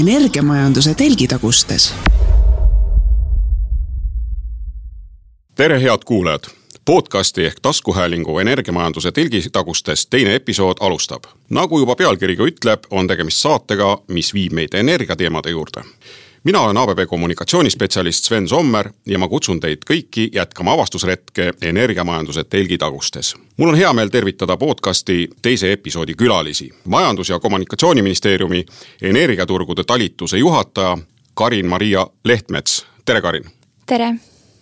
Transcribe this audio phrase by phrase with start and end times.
[0.00, 1.94] energiamajanduse telgitagustes.
[5.54, 6.40] tere, head kuulajad
[6.84, 11.24] podcasti ehk taskuhäälingu Energiamajanduse telgitagustes teine episood alustab.
[11.50, 15.82] nagu juba pealkiri ka ütleb, on tegemist saatega, mis viib meid energiateemade juurde
[16.44, 23.34] mina olen ABB kommunikatsioonispetsialist Sven Sommer ja ma kutsun teid kõiki jätkama avastusretke energiamajanduse telgitagustes.
[23.56, 26.70] mul on hea meel tervitada podcasti teise episoodi külalisi.
[26.84, 28.66] majandus- ja Kommunikatsiooniministeeriumi
[29.02, 30.98] energiaturgude talituse juhataja
[31.34, 33.44] Karin-Maria Lehtmets, tere Karin!
[33.86, 34.14] tere!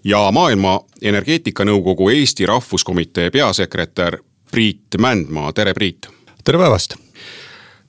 [0.05, 4.19] ja Maailma Energeetikanõukogu Eesti Rahvuskomitee peasekretär
[4.51, 6.09] Priit Mändmaa, tere Priit!
[6.45, 7.10] tere päevast!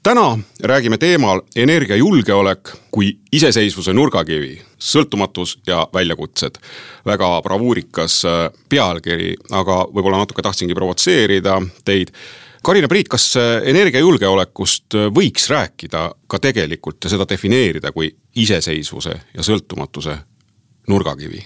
[0.04, 6.58] Täna räägime teemal energiajulgeolek kui iseseisvuse nurgakivi, sõltumatus ja väljakutsed.
[7.06, 12.12] väga bravuurikas äh, pealkiri, aga võib-olla natuke tahtsingi provotseerida teid.
[12.64, 19.18] Karina Priit, kas äh, energiajulgeolekust äh, võiks rääkida ka tegelikult ja seda defineerida kui iseseisvuse
[19.34, 20.18] ja sõltumatuse
[20.88, 21.46] nurgakivi?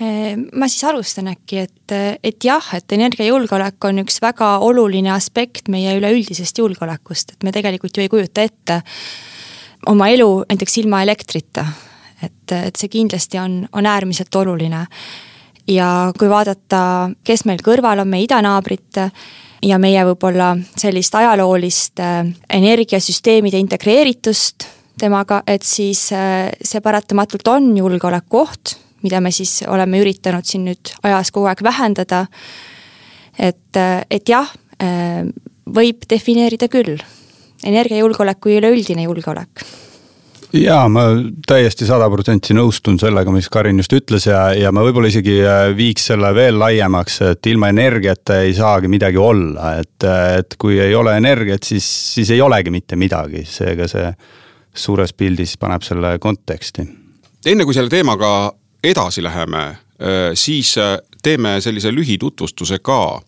[0.00, 5.68] Ehm, ma siis alustan äkki, et, et jah, et energiajulgeolek on üks väga oluline aspekt
[5.72, 8.80] meie üleüldisest julgeolekust, et me tegelikult ju ei kujuta ette
[9.92, 11.66] oma elu näiteks ilma elektrita.
[12.22, 14.86] et, et see kindlasti on, on äärmiselt oluline.
[15.68, 19.00] ja kui vaadata, kes meil kõrval on, meie idanaabrid
[19.62, 24.64] ja meie võib-olla sellist ajaloolist äh, energiasüsteemide integreeritust
[24.98, 30.94] temaga, et siis äh, see paratamatult on julgeolekuoht mida me siis oleme üritanud siin nüüd
[31.02, 32.26] ajas kogu aeg vähendada.
[33.38, 33.76] et,
[34.10, 34.50] et jah,
[35.66, 36.98] võib defineerida küll,
[37.64, 39.64] energiajulgeolek kui üleüldine julgeolek
[40.52, 41.04] jaa, ma
[41.48, 45.64] täiesti sada protsenti nõustun sellega, mis Karin just ütles ja, ja ma võib-olla isegi äh,
[45.76, 50.08] viiks selle veel laiemaks, et ilma energiata ei saagi midagi olla, et,
[50.38, 51.86] et kui ei ole energiat, siis,
[52.16, 54.08] siis ei olegi mitte midagi, seega see
[54.72, 56.86] suures pildis paneb selle konteksti.
[57.46, 58.52] enne kui selle teemaga
[58.84, 59.76] edasi läheme, äh,
[60.34, 63.22] siis äh, teeme sellise lühitutvustuse ka.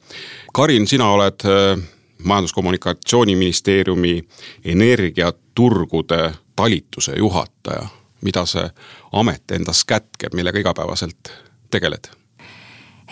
[0.52, 1.84] Karin, sina oled äh,
[2.22, 4.24] Majandus-Kommunikatsiooniministeeriumi
[4.64, 7.88] energiaturgude talituse juhataja.
[8.24, 8.70] mida see
[9.12, 11.28] amet endas kätkeb, millega igapäevaselt
[11.70, 12.08] tegeled?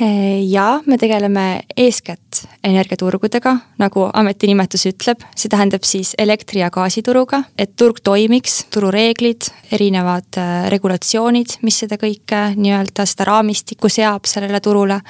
[0.01, 7.43] Ja me tegeleme eeskätt energiaturgudega, nagu ameti nimetus ütleb, see tähendab siis elektri- ja gaasituruga,
[7.59, 14.61] et turg toimiks, turureeglid, erinevad äh, regulatsioonid, mis seda kõike nii-öelda seda raamistikku seab sellele
[14.61, 15.01] turule.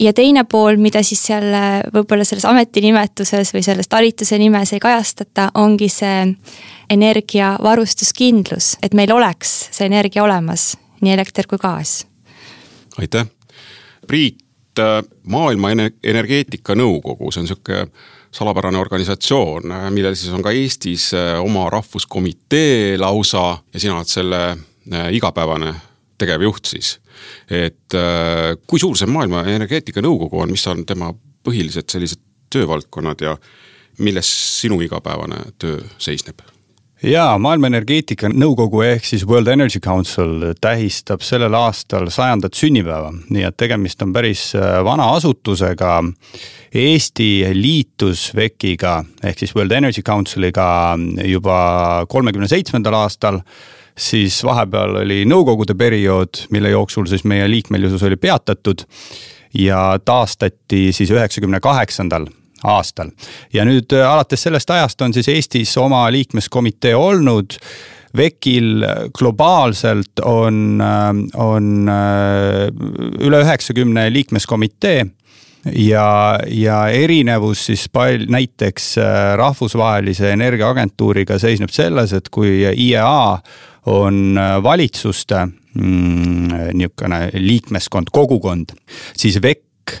[0.00, 1.52] Ja teine pool, mida siis seal
[1.92, 6.24] võib-olla selles ametinimetuses või selles talituse nimes ei kajastata, ongi see
[6.90, 10.72] energiavarustuskindlus, et meil oleks see energia olemas,
[11.04, 12.06] nii elekter kui gaas.
[12.98, 13.28] aitäh
[14.06, 14.42] Priit,
[14.78, 17.86] äh, Maailma Energeetikanõukogu, see on sihuke
[18.32, 24.10] salapärane organisatsioon, äh, millel siis on ka Eestis äh, oma rahvuskomitee lausa ja sina oled
[24.10, 24.42] selle
[25.14, 25.74] igapäevane
[26.18, 26.96] tegevjuht siis.
[27.50, 27.94] et
[28.66, 31.12] kui suur see Maailma Energeetikanõukogu on, mis on tema
[31.46, 32.18] põhilised sellised
[32.50, 33.36] töövaldkonnad ja
[34.02, 36.42] milles sinu igapäevane töö seisneb?
[37.02, 43.56] Jaa, Maailma Energeetikanõukogu ehk siis World Energy Council tähistab sellel aastal sajandat sünnipäeva, nii et
[43.58, 45.98] tegemist on päris äh, vana asutusega.
[46.72, 50.66] Eesti liitus WEC-iga ehk siis World Energy Council'iga
[51.28, 51.58] juba
[52.08, 53.42] kolmekümne seitsmendal aastal.
[53.98, 58.86] Siis vahepeal oli nõukogude periood, mille jooksul siis meie liikmelisus oli peatatud.
[59.58, 62.30] Ja taastati siis üheksakümne kaheksandal
[62.64, 63.10] aastal.
[63.52, 67.58] ja nüüd äh, alates sellest ajast on siis Eestis oma liikmeskomitee olnud.
[68.16, 68.84] VEC-il
[69.16, 71.08] globaalselt on, äh,
[71.40, 72.68] on äh,
[73.24, 75.06] üle üheksakümne liikmeskomitee
[75.72, 78.94] ja, ja erinevus siis pal-, näiteks
[79.40, 83.38] rahvusvahelise energiaagentuuriga seisneb selles, et kui IEA
[83.92, 88.76] on valitsuste mm, niisugune liikmeskond, kogukond,
[89.18, 89.96] siis VEC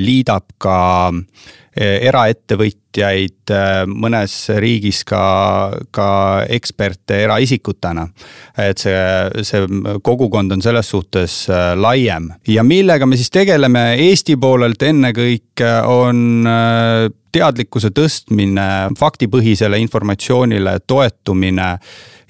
[0.00, 0.76] liidab ka
[1.10, 5.22] Eh, eraettevõtjaid, eh, mõnes riigis ka,
[5.90, 6.08] ka
[6.48, 8.08] eksperte eraisikutena.
[8.58, 9.66] et see, see
[10.02, 12.32] kogukond on selles suhtes eh, laiem.
[12.48, 13.94] Ja millega me siis tegeleme?
[14.08, 16.48] Eesti poolelt ennekõike on
[17.32, 21.68] teadlikkuse tõstmine, faktipõhisele informatsioonile toetumine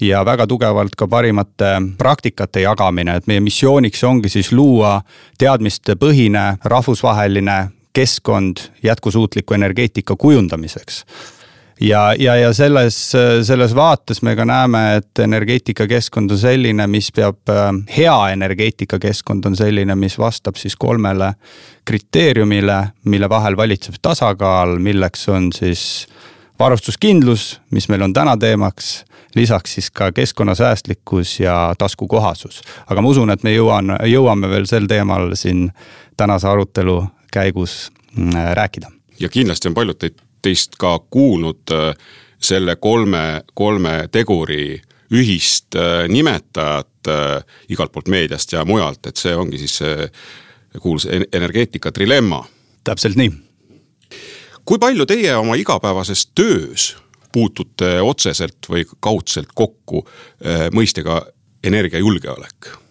[0.01, 4.99] ja väga tugevalt ka parimate praktikate jagamine, et meie missiooniks ongi siis luua
[5.39, 7.59] teadmistepõhine rahvusvaheline
[7.97, 11.05] keskkond jätkusuutliku energeetika kujundamiseks
[11.81, 13.13] ja, ja, ja selles,
[13.43, 17.53] selles vaates me ka näeme, et energeetikakeskkond on selline, mis peab,
[17.97, 21.33] hea energeetikakeskkond on selline, mis vastab siis kolmele
[21.85, 26.07] kriteeriumile, mille vahel valitseb tasakaal, milleks on siis
[26.59, 29.05] varustuskindlus, mis meil on täna teemaks,
[29.37, 32.63] lisaks siis ka keskkonnasäästlikkus ja taskukohasus.
[32.87, 35.71] aga ma usun, et me jõuan, jõuame veel sel teemal siin
[36.17, 38.91] tänase arutelu käigus mm, rääkida.
[39.21, 41.95] ja kindlasti on paljud teid, teist ka kuulnud äh,
[42.39, 44.81] selle kolme, kolme teguri
[45.13, 50.09] ühist äh, nimetajat äh, igalt poolt meediast ja mujalt, et see ongi siis see
[50.83, 52.45] kuulus energeetika trilemma.
[52.85, 53.33] täpselt nii.
[54.65, 56.97] kui palju teie oma igapäevases töös
[57.33, 61.23] puutute otseselt või kaudselt kokku äh, mõistega
[61.65, 62.86] energiajulgeolek?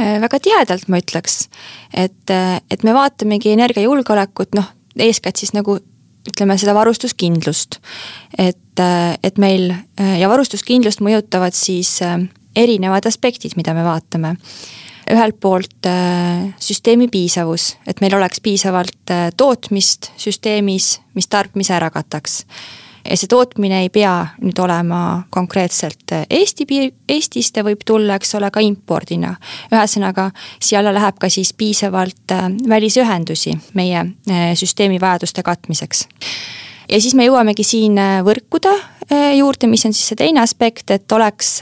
[0.00, 1.44] Väga tihedalt ma ütleks,
[1.92, 4.68] et, et me vaatamegi energiajulgeolekut noh,
[4.98, 5.78] eeskätt siis nagu
[6.28, 7.78] ütleme seda varustuskindlust.
[8.38, 8.82] et,
[9.22, 11.98] et meil ja varustuskindlust mõjutavad siis
[12.56, 14.36] erinevad aspektid, mida me vaatame.
[15.10, 15.88] ühelt poolt
[16.62, 22.44] süsteemi piisavus, et meil oleks piisavalt tootmist süsteemis, mis tarbimise ära kataks
[23.04, 28.34] ja see tootmine ei pea nüüd olema konkreetselt Eesti piir, Eestist, ta võib tulla, eks
[28.38, 29.34] ole, ka impordina.
[29.72, 30.30] ühesõnaga,
[30.62, 36.06] siia alla läheb ka siis piisavalt äh, välisühendusi meie äh, süsteemi vajaduste katmiseks
[36.88, 38.76] ja siis me jõuamegi siin äh, võrkude
[39.34, 41.56] juurde, mis on siis see teine aspekt, et oleks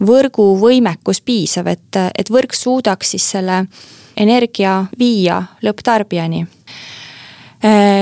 [0.00, 3.58] võrguvõimekus piisav, et, et võrk suudaks siis selle
[4.16, 6.46] energia viia lõpptarbijani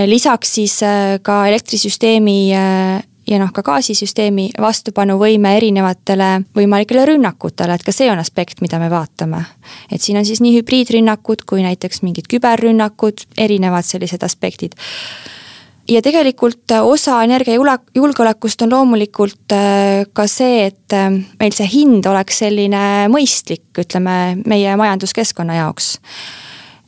[0.06, 7.84] lisaks siis äh, ka elektrisüsteemi äh, ja noh, ka gaasisüsteemi vastupanuvõime erinevatele võimalikele rünnakutele, et
[7.86, 9.44] ka see on aspekt, mida me vaatame.
[9.90, 14.76] et siin on siis nii hübriidrünnakud kui näiteks mingid küberrünnakud, erinevad sellised aspektid.
[15.88, 19.56] ja tegelikult osa energiajulgeolekust on loomulikult
[20.12, 20.98] ka see, et
[21.40, 25.94] meil see hind oleks selline mõistlik, ütleme, meie majanduskeskkonna jaoks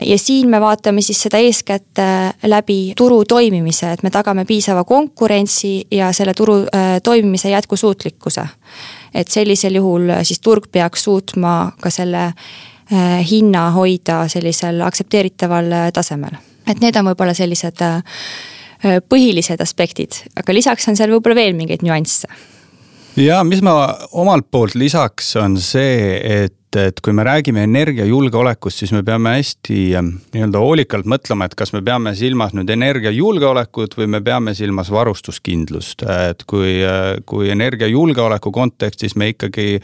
[0.00, 4.84] ja siin me vaatame siis seda eeskätt äh, läbi turu toimimise, et me tagame piisava
[4.84, 8.46] konkurentsi ja selle turu äh, toimimise jätkusuutlikkuse.
[9.14, 12.32] et sellisel juhul äh, siis turg peaks suutma ka selle
[13.30, 16.36] hinna hoida sellisel aktsepteeritaval tasemel.
[16.70, 17.82] et need on võib-olla sellised
[19.08, 22.28] põhilised aspektid, aga lisaks on seal võib-olla veel mingeid nüansse
[23.16, 28.92] ja mis ma omalt poolt lisaks, on see, et et kui me räägime energiajulgeolekust, siis
[28.94, 34.10] me peame hästi ähm, nii-öelda hoolikalt mõtlema, et kas me peame silmas nüüd energiajulgeolekut või
[34.16, 39.80] me peame silmas varustuskindlust, et kui, äh, kui energiajulgeoleku kontekstis me ikkagi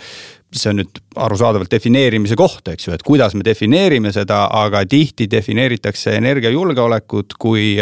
[0.52, 5.28] see on nüüd arusaadavalt defineerimise koht, eks ju, et kuidas me defineerime seda, aga tihti
[5.32, 7.76] defineeritakse energiajulgeolekut kui,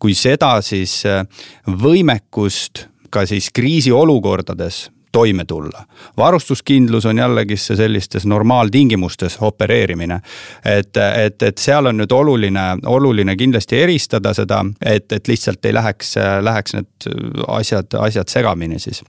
[0.00, 1.24] kui seda siis äh,
[1.68, 5.84] võimekust ka siis kriisiolukordades toime tulla.
[6.16, 10.20] varustuskindlus on jällegisse sellistes normaaltingimustes opereerimine.
[10.64, 15.74] et, et, et seal on nüüd oluline, oluline kindlasti eristada seda, et, et lihtsalt ei
[15.74, 17.08] läheks, läheks need
[17.48, 19.02] asjad, asjad segamini siis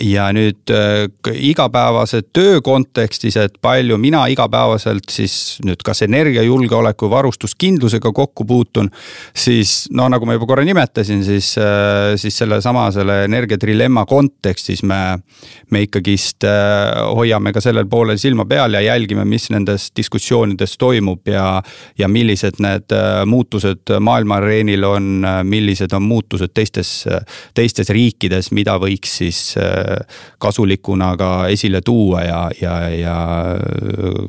[0.00, 8.12] ja nüüd äh, igapäevase töö kontekstis, et palju mina igapäevaselt siis nüüd kas energiajulgeoleku, varustuskindlusega
[8.12, 8.90] kokku puutun.
[9.34, 15.18] siis no nagu ma juba korra nimetasin, siis, äh, siis sellesama selle energiatrilemma kontekstis me,
[15.70, 21.28] me ikkagist äh, hoiame ka sellel poolel silma peal ja jälgime, mis nendes diskussioonides toimub
[21.28, 21.62] ja.
[21.98, 22.92] ja millised need
[23.26, 27.04] muutused maailma areenil on, millised on muutused teistes,
[27.54, 29.42] teistes riikides, mida võiks siis
[30.42, 33.16] kasulikuna ka esile tuua ja, ja, ja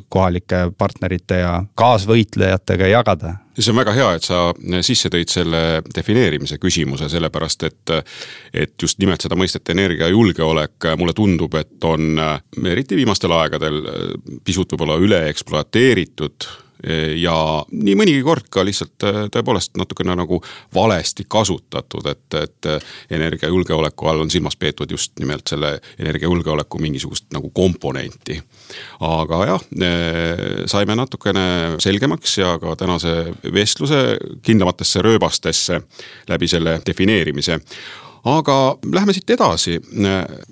[0.08, 3.36] kohalike partnerite ja kaasvõitlejatega jagada.
[3.54, 4.38] See on väga hea, et sa
[4.82, 5.60] sisse tõid selle
[5.94, 7.92] defineerimise küsimuse, sellepärast et,
[8.50, 12.18] et just nimelt seda mõistet energiajulgeolek, mulle tundub, et on
[12.66, 13.78] eriti viimastel aegadel
[14.44, 16.50] pisut võib-olla üle ekspluateeritud
[17.16, 17.34] ja
[17.72, 20.40] nii mõnigi kord ka lihtsalt äh, tõepoolest natukene nagu
[20.74, 27.30] valesti kasutatud, et, et äh, energiajulgeoleku all on silmas peetud just nimelt selle energiajulgeoleku mingisugust
[27.34, 28.40] nagu komponenti.
[29.00, 35.80] aga jah, äh, saime natukene selgemaks ja ka tänase vestluse kindlamatesse rööbastesse
[36.28, 37.60] läbi selle defineerimise
[38.24, 39.80] aga lähme siit edasi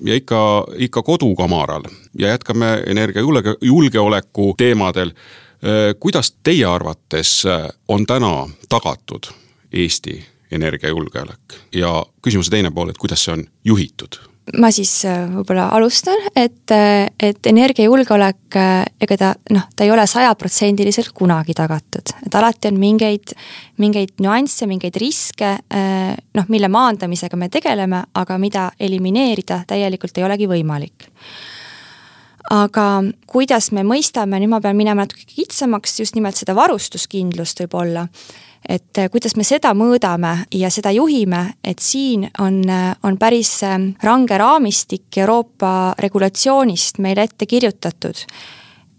[0.04, 0.40] ja ikka,
[0.76, 1.86] ikka kodukamaral
[2.18, 5.12] ja jätkame energiajulgeoleku teemadel
[6.00, 9.31] kuidas teie arvates äh, on täna tagatud
[9.73, 10.19] Eesti
[10.50, 11.54] energiajulgeolek?
[11.75, 14.19] Ja küsimuse teine pool, et kuidas see on juhitud?
[14.59, 16.73] ma siis äh, võib-olla alustan, et,
[17.23, 18.57] et energiajulgeolek,
[19.07, 23.37] ega ta noh, ta ei ole sajaprotsendiliselt kunagi tagatud, et alati on mingeid,
[23.78, 25.54] mingeid nüansse, mingeid riske,
[26.35, 31.07] noh, mille maandamisega me tegeleme, aga mida elimineerida täielikult ei olegi võimalik
[32.50, 32.87] aga
[33.26, 38.08] kuidas me mõistame, nüüd ma pean minema natuke kitsamaks, just nimelt seda varustuskindlust võib-olla
[38.68, 43.50] et äh, kuidas me seda mõõdame ja seda juhime, et siin on, äh, on päris
[43.66, 48.26] äh, range raamistik Euroopa regulatsioonist meile ette kirjutatud.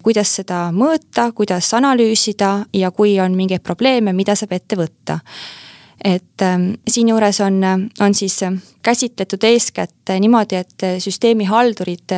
[0.04, 5.20] kuidas seda mõõta, kuidas analüüsida ja kui on mingeid probleeme, mida saab ette võtta
[6.04, 7.62] et ähm, siinjuures on,
[8.00, 8.40] on siis
[8.84, 12.12] käsitletud eeskätt niimoodi, et süsteemihaldurid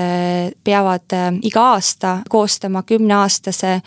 [0.64, 3.82] peavad iga aasta koostama kümneaastase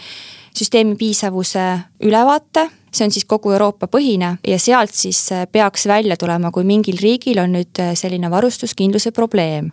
[0.55, 1.65] süsteemi piisavuse
[2.03, 6.65] ülevaate see on siis kogu Euroopa põhine ja sealt siis äh, peaks välja tulema, kui
[6.65, 9.71] mingil riigil on nüüd äh, selline varustuskindluse probleem.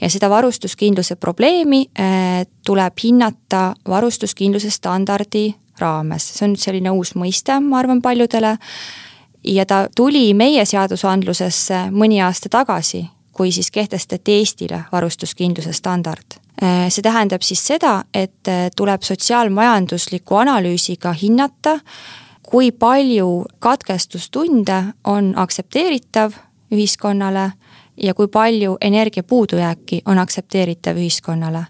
[0.00, 7.14] ja seda varustuskindluse probleemi äh, tuleb hinnata varustuskindluse standardi raames, see on nüüd selline uus
[7.18, 8.56] mõiste, ma arvan, paljudele.
[9.44, 17.02] Ja ta tuli meie seadusandlusesse mõni aasta tagasi, kui siis kehtestati Eestile varustuskindluse standard see
[17.02, 18.46] tähendab siis seda, et
[18.76, 21.78] tuleb sotsiaalmajandusliku analüüsiga hinnata
[22.52, 26.32] kui palju katkestustunde on aktsepteeritav
[26.72, 27.52] ühiskonnale
[27.96, 31.64] ja kui palju energia puudujääki on aktsepteeritav ühiskonnale.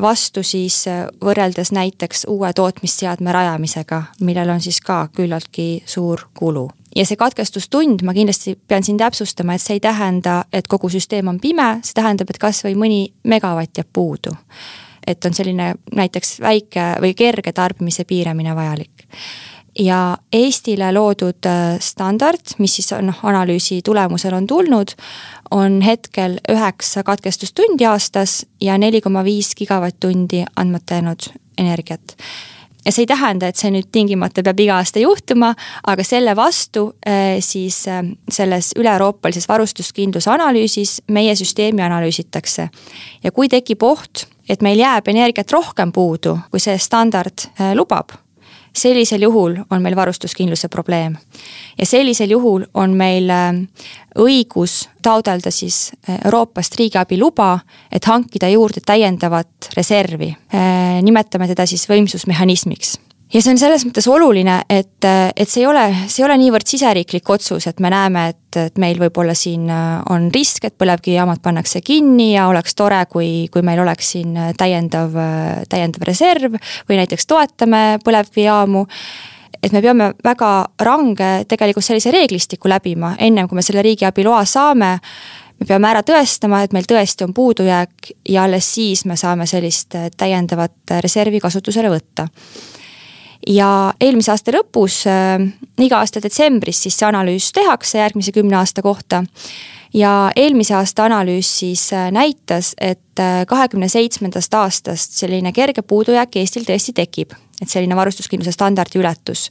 [0.00, 0.84] Vastu siis
[1.24, 6.68] võrreldes näiteks uue tootmisseadme rajamisega, millel on siis ka küllaltki suur kulu.
[6.96, 11.28] Ja see katkestustund, ma kindlasti pean siin täpsustama, et see ei tähenda, et kogu süsteem
[11.28, 14.34] on pime, see tähendab, et kasvõi mõni megavatt jääb puudu.
[15.06, 19.08] Et on selline näiteks väike või kerge tarbimise piiramine vajalik.
[19.78, 24.94] Ja Eestile loodud äh, standard, mis siis noh, analüüsi tulemusel on tulnud,
[25.50, 32.16] on hetkel üheksa katkestustundi aastas ja neli koma viis gigavatt-tundi andmata jäänud energiat
[32.84, 35.52] ja see ei tähenda, et see nüüd tingimata peab iga aasta juhtuma,
[35.86, 42.68] aga selle vastu äh, siis äh, selles üle-euroopalises varustuskindluse analüüsis meie süsteemi analüüsitakse.
[43.22, 47.46] ja kui tekib oht, et meil jääb energiat rohkem puudu, kui see standard
[47.78, 48.12] lubab,
[48.72, 51.16] sellisel juhul on meil varustuskindluse probleem.
[51.78, 53.30] ja sellisel juhul on meil
[54.18, 55.92] õigus taodelda siis
[56.24, 57.58] Euroopast riigiabi luba,
[57.92, 60.36] et hankida juurde täiendavat reservi.
[61.02, 62.98] nimetame teda siis võimsusmehhanismiks
[63.32, 66.68] ja see on selles mõttes oluline, et, et see ei ole, see ei ole niivõrd
[66.68, 71.80] siseriiklik otsus, et me näeme, et, et meil võib-olla siin on risk, et põlevkivijaamad pannakse
[71.84, 75.16] kinni ja oleks tore, kui, kui meil oleks siin täiendav,
[75.72, 76.58] täiendav reserv
[76.88, 78.86] või näiteks toetame põlevkivijaamu.
[79.62, 80.50] Et me peame väga
[80.82, 84.96] range tegelikult sellise reeglistiku läbima, ennem kui me selle riigiabi loa saame.
[85.62, 89.94] Me peame ära tõestama, et meil tõesti on puudujääk ja alles siis me saame sellist
[90.18, 92.26] täiendavat reservi kasutusele võtta
[93.46, 93.68] ja
[94.00, 95.42] eelmise aasta lõpus äh,,
[95.82, 99.24] iga aasta detsembris siis see analüüs tehakse järgmise kümne aasta kohta.
[99.94, 106.36] ja eelmise aasta analüüs siis äh, näitas, et äh, kahekümne seitsmendast aastast selline kerge puudujääk
[106.36, 109.50] Eestil tõesti tekib, et selline varustuskindluse standardi ületus.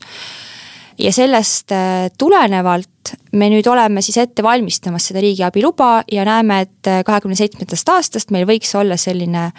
[0.98, 6.62] Ja sellest äh, tulenevalt me nüüd oleme siis ette valmistamas seda riigiabi luba ja näeme,
[6.62, 9.50] et kahekümne seitsmendast aastast meil võiks olla selline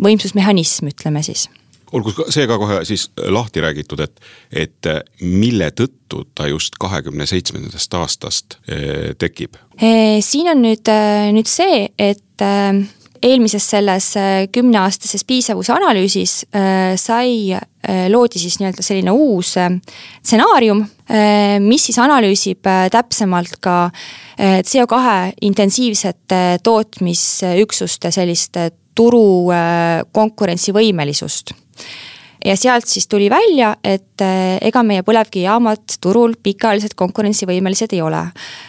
[0.00, 1.48] võimsusmehhanism, ütleme siis
[1.92, 4.20] olgu see ka kohe siis lahti räägitud, et,
[4.52, 4.90] et
[5.22, 9.58] mille tõttu ta just kahekümne seitsmendast aastast eh, tekib?
[9.80, 10.90] Siin on nüüd,
[11.32, 12.44] nüüd see, et
[13.22, 14.08] eelmises selles
[14.52, 16.34] kümneaastases piisavuse analüüsis
[17.00, 17.56] sai,
[18.12, 20.82] loodi siis nii-öelda selline uus stsenaarium,
[21.64, 23.78] mis siis analüüsib täpsemalt ka
[24.40, 25.16] CO2
[25.48, 28.60] intensiivsete tootmisüksuste sellist
[28.96, 29.24] turu
[30.16, 31.54] konkurentsivõimelisust
[32.44, 38.22] ja sealt siis tuli välja, et eh, ega meie põlevkivijaamad turul pikaajaliselt konkurentsivõimelised ei ole.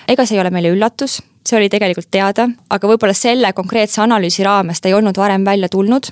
[0.08, 4.44] ega see ei ole meile üllatus, see oli tegelikult teada, aga võib-olla selle konkreetse analüüsi
[4.48, 6.12] raames ta ei olnud varem välja tulnud.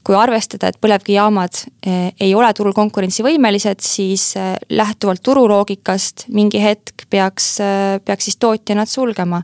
[0.00, 7.04] kui arvestada, et põlevkivijaamad eh, ei ole turul konkurentsivõimelised, siis eh, lähtuvalt turuloogikast mingi hetk
[7.10, 7.58] peaks,
[8.04, 9.42] peaks siis tootja nad sulgema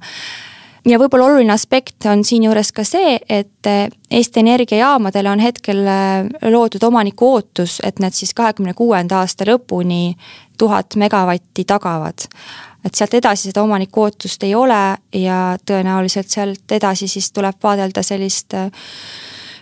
[0.87, 5.83] ja võib-olla oluline aspekt on siinjuures ka see, et eh, Eesti Energia jaamadele on hetkel
[5.83, 10.17] eh, loodud omaniku ootus, et need siis kahekümne kuuenda aasta lõpuni
[10.59, 12.29] tuhat megavatti tagavad.
[12.87, 18.03] et sealt edasi seda omaniku ootust ei ole ja tõenäoliselt sealt edasi siis tuleb vaadelda
[18.03, 18.71] sellist eh,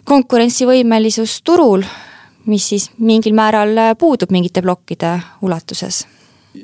[0.04, 1.84] konkurentsivõimelisust turul,
[2.46, 6.04] mis siis mingil määral puudub mingite plokkide ulatuses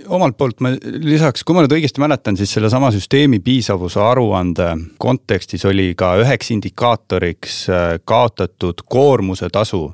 [0.09, 5.65] omalt poolt ma lisaks, kui ma nüüd õigesti mäletan, siis sellesama süsteemi piisavuse aruande kontekstis
[5.69, 9.89] oli ka üheks indikaatoriks äh, kaotatud koormuse tasu.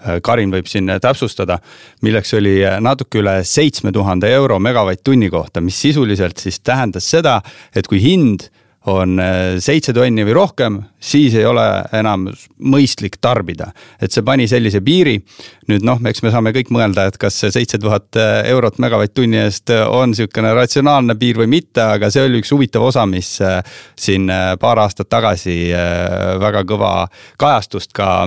[0.00, 1.60] Äh, Karin võib siin täpsustada,
[2.06, 7.40] milleks oli äh, natuke üle seitsme tuhande euro megavatt-tunni kohta, mis sisuliselt siis tähendas seda,
[7.74, 8.50] et kui hind
[8.86, 11.64] on äh, seitse tonni või rohkem, siis ei ole
[11.96, 12.28] enam
[12.72, 13.72] mõistlik tarbida.
[14.00, 15.20] et see pani sellise piiri.
[15.68, 19.42] nüüd noh, eks me saame kõik mõelda, et kas see seitse tuhat äh, eurot megavatt-tunni
[19.44, 23.38] eest äh, on sihukene ratsionaalne piir või mitte, aga see oli üks huvitav osa, mis
[24.00, 25.72] siin paar aastat tagasi
[26.40, 26.92] väga kõva
[27.38, 28.26] kajastust ka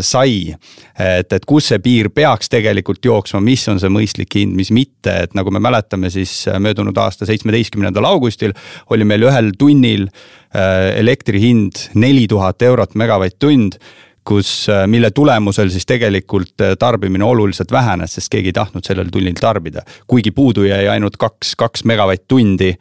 [0.00, 0.54] sai.
[0.98, 5.16] Et, et kus see piir peaks tegelikult jooksma, mis on see mõistlik hind, mis mitte,
[5.26, 8.54] et nagu me mäletame, siis möödunud aasta seitsmeteistkümnendal augustil
[8.94, 13.80] oli meil ühel tunnil äh, elektri hind neli tuhat eurot megavatt-tund
[14.24, 19.10] kus, äh, mille tulemusel siis tegelikult äh, tarbimine oluliselt vähenes, sest keegi ei tahtnud sellel
[19.12, 19.84] tunnil tarbida.
[20.06, 22.74] kuigi puudu jäi ainult kaks, kaks megavatt-tundi,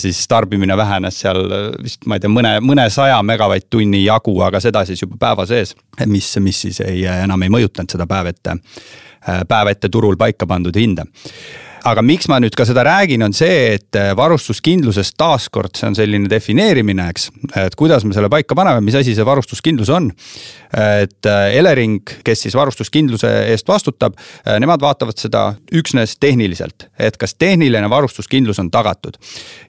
[0.00, 1.42] siis tarbimine vähenes seal
[1.82, 5.74] vist ma ei tea, mõne, mõnesaja megavatt-tunni jagu, aga seda siis juba päeva sees.
[6.06, 8.56] mis, mis siis ei, enam ei mõjutanud seda päev ette,
[9.48, 11.04] päev ette turul paika pandud hinda
[11.88, 15.96] aga miks ma nüüd ka seda räägin, on see, et äh, varustuskindlusest taaskord, see on
[15.98, 17.28] selline defineerimine, eks.
[17.64, 20.10] et kuidas me selle paika paneme, mis asi see varustuskindlus on.
[20.72, 27.18] et äh, Elering, kes siis varustuskindluse eest vastutab, äh, nemad vaatavad seda üksnes tehniliselt, et
[27.20, 29.18] kas tehniline varustuskindlus on tagatud.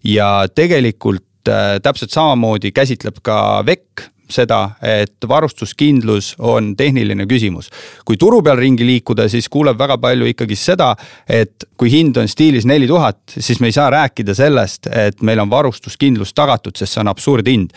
[0.04, 3.36] ja tegelikult täpselt samamoodi käsitleb ka
[3.68, 7.70] VEC seda, et varustuskindlus on tehniline küsimus.
[8.06, 10.96] kui turu peal ringi liikuda, siis kuuleb väga palju ikkagi seda,
[11.30, 15.40] et kui hind on stiilis neli tuhat, siis me ei saa rääkida sellest, et meil
[15.40, 17.74] on varustuskindlus tagatud, sest see on absurdhind.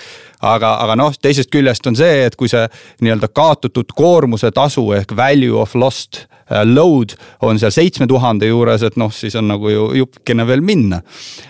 [0.55, 2.65] Aga, aga noh, teisest küljest on see, et kui see
[3.03, 8.85] nii-öelda kaotatud koormuse tasu ehk value of lost Äh, load on seal seitsme tuhande juures,
[8.87, 11.01] et noh, siis on nagu ju jupikene veel minna.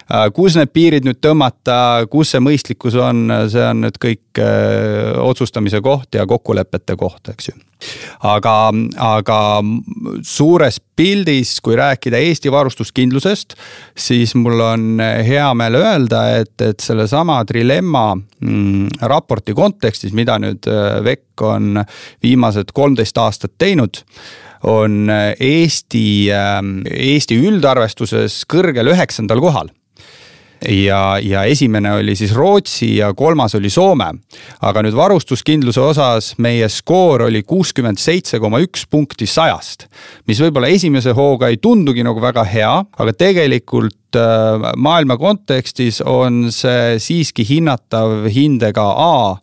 [0.08, 5.12] Äh, kus need piirid nüüd tõmmata, kus see mõistlikkus on, see on nüüd kõik äh,
[5.20, 7.58] otsustamise koht ja kokkulepete koht, eks ju
[8.24, 8.72] aga,
[9.04, 9.38] aga
[10.24, 13.54] suures pildis, kui rääkida Eesti varustuskindlusest,
[13.96, 20.66] siis mul on hea meel öelda, et, et sellesama Trilemma mm, raporti kontekstis, mida nüüd
[21.04, 21.82] VEC on
[22.24, 24.02] viimased kolmteist aastat teinud
[24.66, 26.28] on äh, Eesti,
[26.90, 29.70] Eesti üldarvestuses kõrgel üheksandal kohal
[30.68, 34.10] ja, ja esimene oli siis Rootsi ja kolmas oli Soome.
[34.60, 39.86] aga nüüd varustuskindluse osas meie skoor oli kuuskümmend seitse koma üks punkti sajast.
[40.26, 46.50] mis võib-olla esimese hooga ei tundugi nagu väga hea, aga tegelikult äh, maailma kontekstis on
[46.52, 49.36] see siiski hinnatav hindega A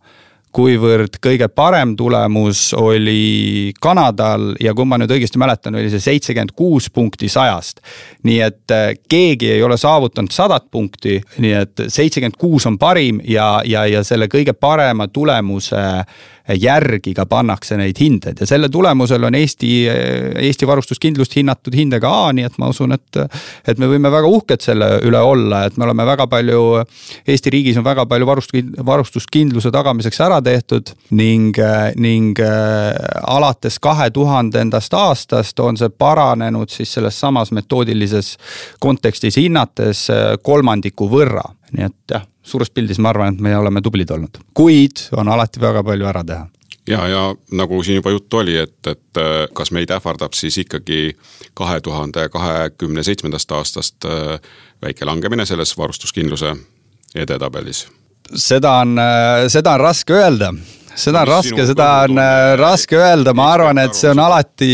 [0.53, 6.53] kuivõrd kõige parem tulemus oli Kanadal ja kui ma nüüd õigesti mäletan, oli see seitsekümmend
[6.55, 7.81] kuus punkti sajast.
[8.23, 13.21] nii et äh, keegi ei ole saavutanud sadat punkti, nii et seitsekümmend kuus on parim
[13.27, 15.83] ja, ja, ja selle kõige parema tulemuse
[16.59, 19.69] järgi ka pannakse neid hindeid ja selle tulemusel on Eesti,
[20.43, 23.19] Eesti varustuskindlust hinnatud hindega A, nii et ma usun, et,
[23.67, 26.65] et me võime väga uhked selle üle olla, et me oleme väga palju,
[27.23, 28.55] Eesti riigis on väga palju varust-,
[28.91, 31.57] varustuskindluse tagamiseks ära tehtud ning,
[31.95, 32.39] ning
[33.27, 38.35] alates kahe tuhandendast aastast on see paranenud siis selles samas metoodilises
[38.79, 40.07] kontekstis hinnates
[40.43, 45.07] kolmandiku võrra, nii et jah suures pildis ma arvan, et me oleme tublid olnud, kuid
[45.17, 46.47] on alati väga palju ära teha.
[46.87, 47.21] Ja, ja
[47.55, 51.15] nagu siin juba juttu oli, et, et äh, kas meid ähvardab siis ikkagi
[51.55, 54.35] kahe tuhande kahekümne seitsmendast aastast äh,
[54.83, 56.55] väike langemine selles varustuskindluse
[57.15, 57.85] edetabelis?
[58.29, 60.53] Seda on, äh, seda on raske öelda.
[60.95, 62.19] Seda on raske, seda on
[62.59, 64.67] raske öelda, ma arvan, et see on alati,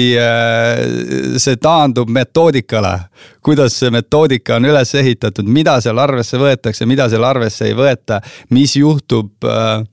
[1.39, 2.91] see taandub metoodikale.
[3.39, 8.19] Kuidas see metoodika on üles ehitatud, mida seal arvesse võetakse, mida seal arvesse ei võeta,
[8.51, 9.85] mis juhtub, äh,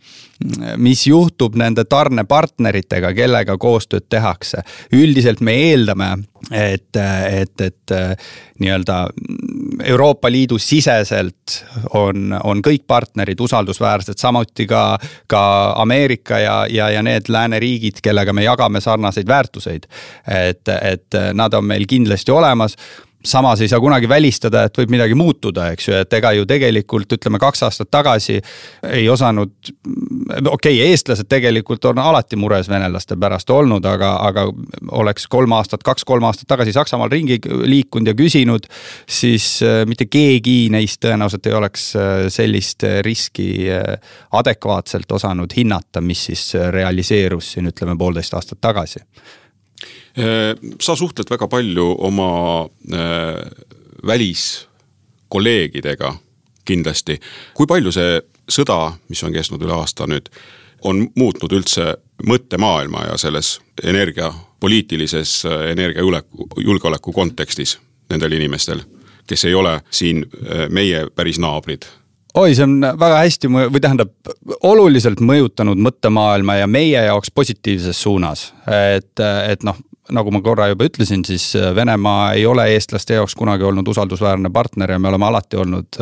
[0.76, 4.62] mis juhtub nende tarnepartneritega, kellega koostööd tehakse.
[4.92, 6.10] üldiselt me eeldame,
[6.50, 6.96] et,
[7.30, 7.94] et, et
[8.60, 8.98] nii-öelda
[9.84, 11.56] Euroopa Liidu siseselt
[11.94, 15.42] on, on kõik partnerid usaldusväärsed, samuti ka, ka
[15.82, 19.88] Ameerika ja, ja, ja need lääneriigid, kellega me jagame sarnaseid väärtuseid.
[20.28, 22.76] et, et nad on meil kindlasti olemas
[23.26, 27.12] samas ei saa kunagi välistada, et võib midagi muutuda, eks ju, et ega ju tegelikult
[27.16, 28.38] ütleme kaks aastat tagasi
[28.90, 29.52] ei osanud.
[30.50, 34.46] okei okay,, eestlased tegelikult on alati mures venelaste pärast olnud, aga, aga
[35.00, 38.66] oleks kolm aastat, kaks-kolm aastat tagasi Saksamaal ringi liikunud ja küsinud.
[39.08, 43.96] siis äh, mitte keegi neist tõenäoliselt ei oleks äh, sellist riski äh,
[44.32, 49.04] adekvaatselt osanud hinnata, mis siis realiseerus siin ütleme poolteist aastat tagasi
[50.80, 52.70] sa suhtled väga palju oma äh,
[54.06, 56.14] väliskolleegidega
[56.64, 57.20] kindlasti.
[57.54, 60.28] kui palju see sõda, mis on kestnud üle aasta nüüd,
[60.84, 67.78] on muutnud üldse mõttemaailma ja selles energiapoliitilises, energiajulgeoleku, julgeoleku kontekstis
[68.10, 68.80] nendel inimestel,
[69.26, 70.28] kes ei ole siin äh,
[70.70, 71.84] meie päris naabrid
[72.36, 74.10] oi, see on väga hästi või tähendab
[74.68, 78.52] oluliselt mõjutanud mõttemaailma ja meie jaoks positiivses suunas.
[78.68, 79.76] et, et noh,
[80.12, 84.90] nagu ma korra juba ütlesin, siis Venemaa ei ole eestlaste jaoks kunagi olnud usaldusväärne partner
[84.90, 85.98] ja me oleme alati olnud,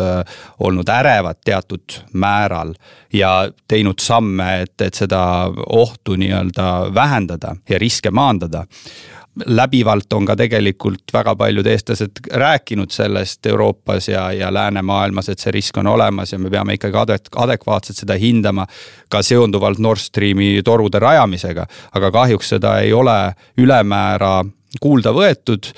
[0.61, 2.75] olnud ärevad teatud määral.
[3.13, 8.65] ja teinud samme, et, et seda ohtu nii-öelda vähendada ja riske maandada
[9.47, 15.53] läbivalt on ka tegelikult väga paljud eestlased rääkinud sellest Euroopas ja, ja läänemaailmas, et see
[15.55, 18.67] risk on olemas ja me peame ikkagi adek-, adekvaatselt seda hindama.
[19.09, 24.45] ka seonduvalt Nord Streami torude rajamisega, aga kahjuks seda ei ole ülemäära
[24.81, 25.73] kuulda võetud.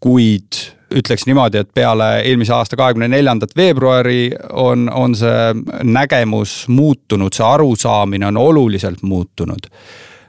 [0.00, 0.60] kuid
[0.92, 7.46] ütleks niimoodi, et peale eelmise aasta kahekümne neljandat veebruari on, on see nägemus muutunud, see
[7.46, 9.70] arusaamine on oluliselt muutunud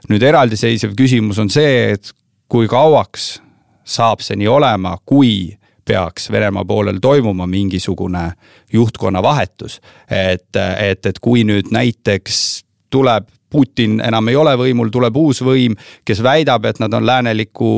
[0.08, 2.12] nüüd eraldiseisev küsimus on see, et
[2.48, 3.42] kui kauaks
[3.84, 8.32] saab see nii olema, kui peaks Venemaa poolel toimuma mingisugune
[8.72, 9.80] juhtkonna vahetus.
[10.10, 15.76] et, et, et kui nüüd näiteks tuleb Putin enam ei ole võimul, tuleb uus võim,
[16.04, 17.68] kes väidab, et nad on lääneliku,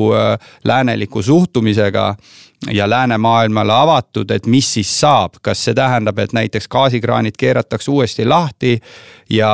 [0.65, 2.15] lääneliku suhtumisega
[2.73, 8.25] ja läänemaailmale avatud, et mis siis saab, kas see tähendab, et näiteks gaasikraanid keeratakse uuesti
[8.25, 8.79] lahti
[9.31, 9.51] ja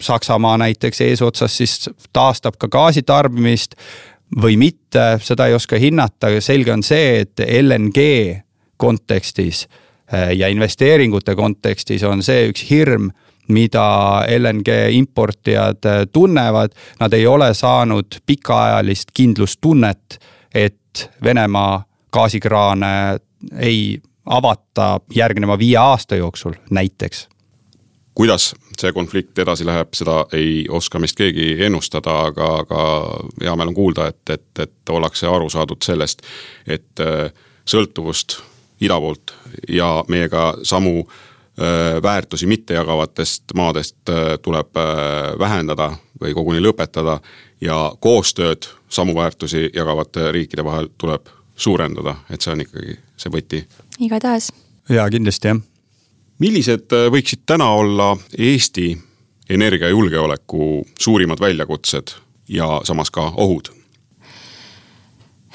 [0.00, 3.74] Saksamaa näiteks eesotsas siis taastab ka gaasitarbimist
[4.36, 8.02] või mitte, seda ei oska hinnata, aga selge on see, et LNG
[8.76, 9.64] kontekstis
[10.12, 13.10] äh, ja investeeringute kontekstis on see üks hirm,
[13.48, 16.76] mida LNG importijad äh, tunnevad.
[17.00, 20.20] Nad ei ole saanud pikaajalist kindlustunnet,
[20.54, 23.18] et Venemaa gaasikraane
[23.60, 27.28] ei avata järgneva viie aasta jooksul näiteks
[28.18, 32.80] kuidas see konflikt edasi läheb, seda ei oska meist keegi ennustada, aga, aga
[33.42, 36.24] hea meel on kuulda, et, et, et ollakse aru saadud sellest,
[36.66, 37.30] et äh,
[37.68, 38.40] sõltuvust
[38.82, 39.34] ida poolt
[39.70, 44.82] ja meiega samu äh, väärtusi mitte jagavatest maadest äh, tuleb
[45.38, 47.20] vähendada või koguni lõpetada
[47.62, 53.66] ja koostööd samu väärtusi jagavate riikide vahel tuleb suurendada, et see on ikkagi see võti.
[54.10, 54.52] igatahes.
[54.90, 55.66] jaa, kindlasti jah
[56.42, 58.92] millised äh, võiksid täna olla Eesti
[59.50, 62.14] energiajulgeoleku suurimad väljakutsed
[62.48, 63.72] ja samas ka ohud?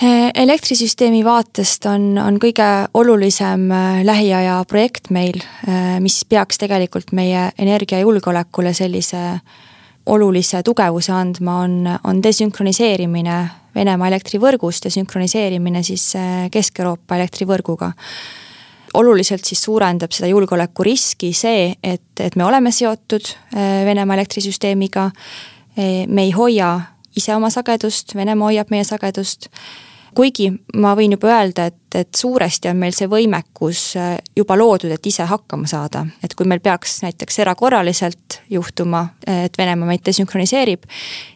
[0.03, 5.39] Äh, elektrisüsteemi vaatest on, on kõige olulisem äh, lähiaja projekt meil,
[6.03, 9.23] mis peaks tegelikult meie energiajulgeolekule sellise
[10.05, 13.43] olulise tugevuse andma, on, on desünkroniseerimine
[13.73, 16.11] Venemaa elektrivõrgust ja sünkroniseerimine siis
[16.53, 17.87] Kesk-Euroopa elektrivõrguga
[18.93, 25.09] oluliselt siis suurendab seda julgeolekuriski see, et, et me oleme seotud äh, Venemaa elektrisüsteemiga.
[25.77, 26.75] Äh, me ei hoia
[27.17, 29.49] ise oma sagedust, Venemaa hoiab meie sagedust
[30.15, 30.49] kuigi
[30.81, 35.09] ma võin juba öelda, et, et suuresti on meil see võimekus äh, juba loodud, et
[35.09, 36.05] ise hakkama saada.
[36.23, 40.85] et kui meil peaks näiteks erakorraliselt juhtuma, et Venemaa meid desünkroniseerib,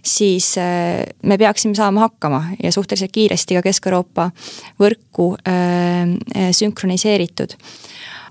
[0.04, 4.32] siis äh, me peaksime saama hakkama ja suhteliselt kiiresti ka Kesk-Euroopa
[4.80, 7.58] võrku äh, sünkroniseeritud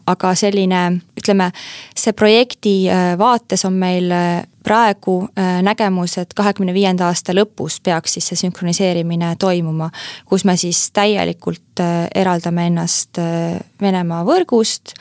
[0.07, 0.83] aga selline,
[1.19, 1.51] ütleme,
[1.97, 7.79] see projekti äh, vaates on meil äh, praegu äh, nägemus, et kahekümne viienda aasta lõpus
[7.83, 9.91] peaks siis see sünkroniseerimine toimuma,
[10.27, 11.63] kus me siis täielikult
[12.17, 13.19] eraldame ennast
[13.81, 14.95] Venemaa võrgust.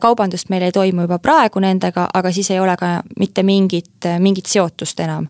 [0.00, 4.46] kaubandust meil ei toimu juba praegu nendega, aga siis ei ole ka mitte mingit, mingit
[4.46, 5.26] seotust enam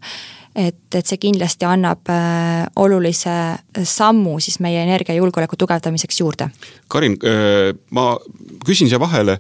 [0.57, 3.35] et, et see kindlasti annab äh, olulise
[3.88, 6.51] sammu siis meie energiajulgeoleku tugevdamiseks juurde.
[6.92, 8.12] Karin, äh, ma
[8.66, 9.38] küsin siia vahele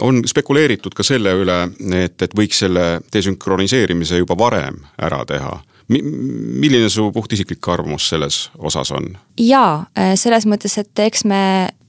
[0.00, 1.58] on spekuleeritud ka selle üle,
[1.96, 5.58] et, et võiks selle desünkroniseerimise juba varem ära teha
[5.88, 9.14] milline su puhtisiklik arvamus selles osas on?
[9.40, 9.86] jaa,
[10.20, 11.40] selles mõttes, et eks me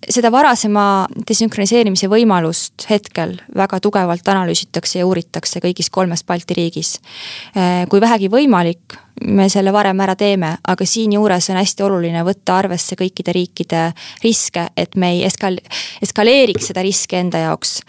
[0.08, 0.84] seda varasema
[1.28, 6.96] desünkroniseerimise võimalust hetkel väga tugevalt analüüsitakse ja uuritakse kõigis kolmes Balti riigis.
[7.56, 12.56] Äh, kui vähegi võimalik, me selle varem ära teeme, aga siinjuures on hästi oluline võtta
[12.62, 13.82] arvesse kõikide riikide
[14.24, 15.60] riske, et me ei eskal-,
[16.04, 17.82] eskaleeriks seda riski enda jaoks.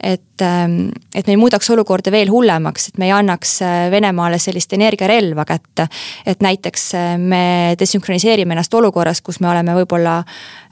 [0.00, 4.38] et, ähm, et me ei muudaks olukorda veel hullemaks, et me ei annaks äh, Venemaale
[4.38, 5.88] sellist energiarelva kätte.
[6.26, 10.22] et näiteks äh, me desünkroniseerime ennast olukorras, kus me oleme võib-olla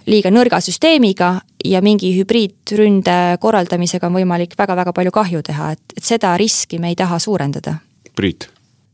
[0.06, 6.04] liiga nõrga süsteemiga ja mingi hübriidründe korraldamisega on võimalik väga-väga palju kahju teha, et, et
[6.04, 7.78] seda riski me ei taha suurendada.
[8.16, 8.48] Priit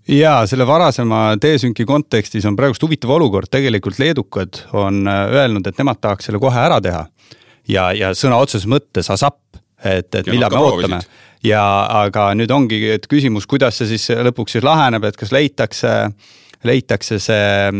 [0.09, 5.79] ja selle varasema desünki kontekstis on praegust huvitav olukord, tegelikult leedukad on äh, öelnud, et
[5.79, 7.07] nemad tahaks selle kohe ära teha.
[7.68, 9.38] ja, ja sõna otseses mõttes ASAP,
[9.85, 11.01] et, et millal me ootame.
[11.46, 11.62] ja
[12.03, 15.92] aga nüüd ongi, et küsimus, kuidas see siis lõpuks siis laheneb, et kas leitakse
[16.64, 17.70] leitakse see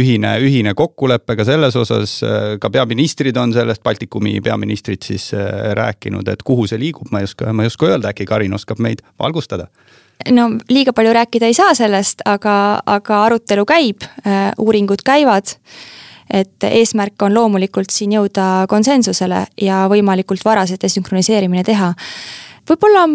[0.00, 2.18] ühine, ühine kokkulepe ka selles osas,
[2.60, 5.30] ka peaministrid on sellest, Baltikumi peaministrid siis
[5.78, 8.82] rääkinud, et kuhu see liigub, ma ei oska, ma ei oska öelda, äkki Karin oskab
[8.82, 9.70] meid valgustada.
[10.30, 14.04] No liiga palju rääkida ei saa sellest, aga, aga arutelu käib,
[14.60, 15.56] uuringud käivad
[16.30, 21.90] et eesmärk on loomulikult siin jõuda konsensusele ja võimalikult varase desünkroniseerimine teha
[22.68, 23.06] võib-olla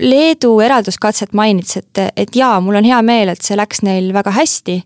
[0.00, 4.34] Leedu eralduskatset mainis, et, et jaa, mul on hea meel, et see läks neil väga
[4.36, 4.82] hästi.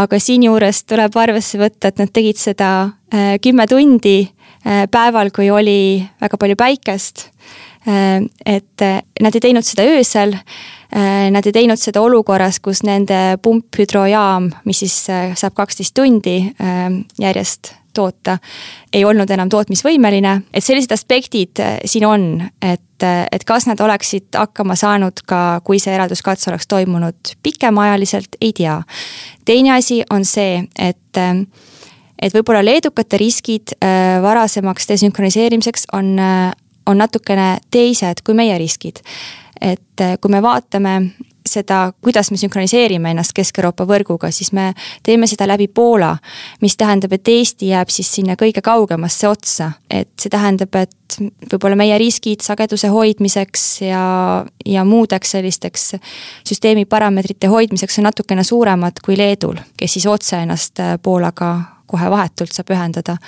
[0.00, 2.70] aga siinjuures tuleb arvesse võtta, et nad tegid seda
[3.14, 7.28] äh, kümme tundi äh, päeval, kui oli väga palju päikest.
[7.88, 8.86] Äh, et
[9.20, 10.36] nad ei teinud seda öösel
[10.90, 14.96] nad ei teinud seda olukorras, kus nende pumphüdrojaam, mis siis
[15.38, 16.40] saab kaksteist tundi
[17.22, 18.38] järjest toota,
[18.92, 22.28] ei olnud enam tootmisvõimeline, et sellised aspektid siin on,
[22.62, 28.52] et, et kas nad oleksid hakkama saanud ka, kui see eralduskatse oleks toimunud pikemaajaliselt, ei
[28.56, 28.80] tea.
[29.44, 31.24] teine asi on see, et
[32.20, 33.72] et võib-olla leedukate riskid
[34.22, 36.18] varasemaks desünkroniseerimiseks on,
[36.86, 39.00] on natukene teised kui meie riskid
[39.60, 40.94] et kui me vaatame
[41.50, 44.70] seda, kuidas me sünkroniseerime ennast Kesk-Euroopa võrguga, siis me
[45.06, 46.16] teeme seda läbi Poola.
[46.60, 51.18] mis tähendab, et Eesti jääb siis sinna kõige kaugemasse otsa, et see tähendab, et
[51.52, 55.94] võib-olla meie riskid sageduse hoidmiseks ja, ja muudeks sellisteks
[56.46, 61.56] süsteemi parameetrite hoidmiseks on natukene suuremad kui Leedul, kes siis otse ennast eh, Poolaga
[61.90, 63.18] kohe vahetult saab ühendada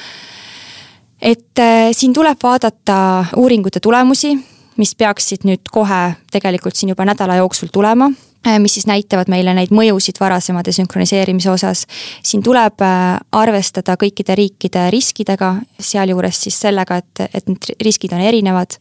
[1.23, 4.35] et äh, siin tuleb vaadata uuringute tulemusi,
[4.77, 8.09] mis peaksid nüüd kohe tegelikult siin juba nädala jooksul tulema
[8.47, 11.87] äh, mis siis näitavad meile neid mõjusid varasema desünkroniseerimise osas.
[12.23, 18.21] siin tuleb äh, arvestada kõikide riikide riskidega, sealjuures siis sellega, et, et need riskid on
[18.21, 18.79] erinevad.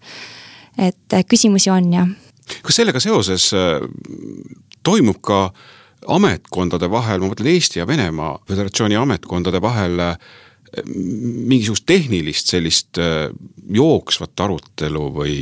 [0.78, 2.08] et äh, küsimusi on, jah.
[2.62, 3.52] kas sellega seoses
[4.84, 5.52] toimub ka
[6.08, 10.00] ametkondade vahel, ma mõtlen Eesti ja Venemaa Föderatsiooni ametkondade vahel
[10.88, 13.28] mingisugust tehnilist sellist äh,
[13.72, 15.36] jooksvat arutelu või,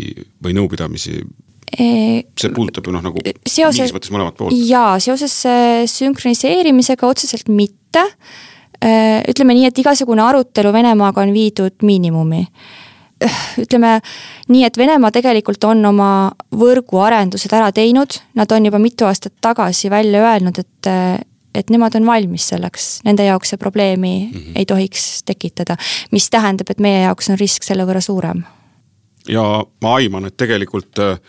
[0.43, 1.21] või nõupidamisi?
[1.69, 4.55] see puudutab ju noh, nagu seoses, mingis mõttes mõlemat poolt.
[4.57, 8.01] jaa, seoses äh, sünkroniseerimisega otseselt mitte.
[8.81, 12.47] Äh, ütleme nii, et igasugune arutelu Venemaaga on viidud miinimumi
[13.63, 13.99] ütleme
[14.49, 16.11] nii, et Venemaa tegelikult on oma
[16.55, 20.89] võrguarendused ära teinud, nad on juba mitu aastat tagasi välja öelnud, et
[21.55, 24.51] et nemad on valmis selleks, nende jaoks see probleemi mm -hmm.
[24.55, 25.77] ei tohiks tekitada.
[26.12, 28.43] mis tähendab, et meie jaoks on risk selle võrra suurem.
[29.27, 31.19] ja ma aiman, et tegelikult äh,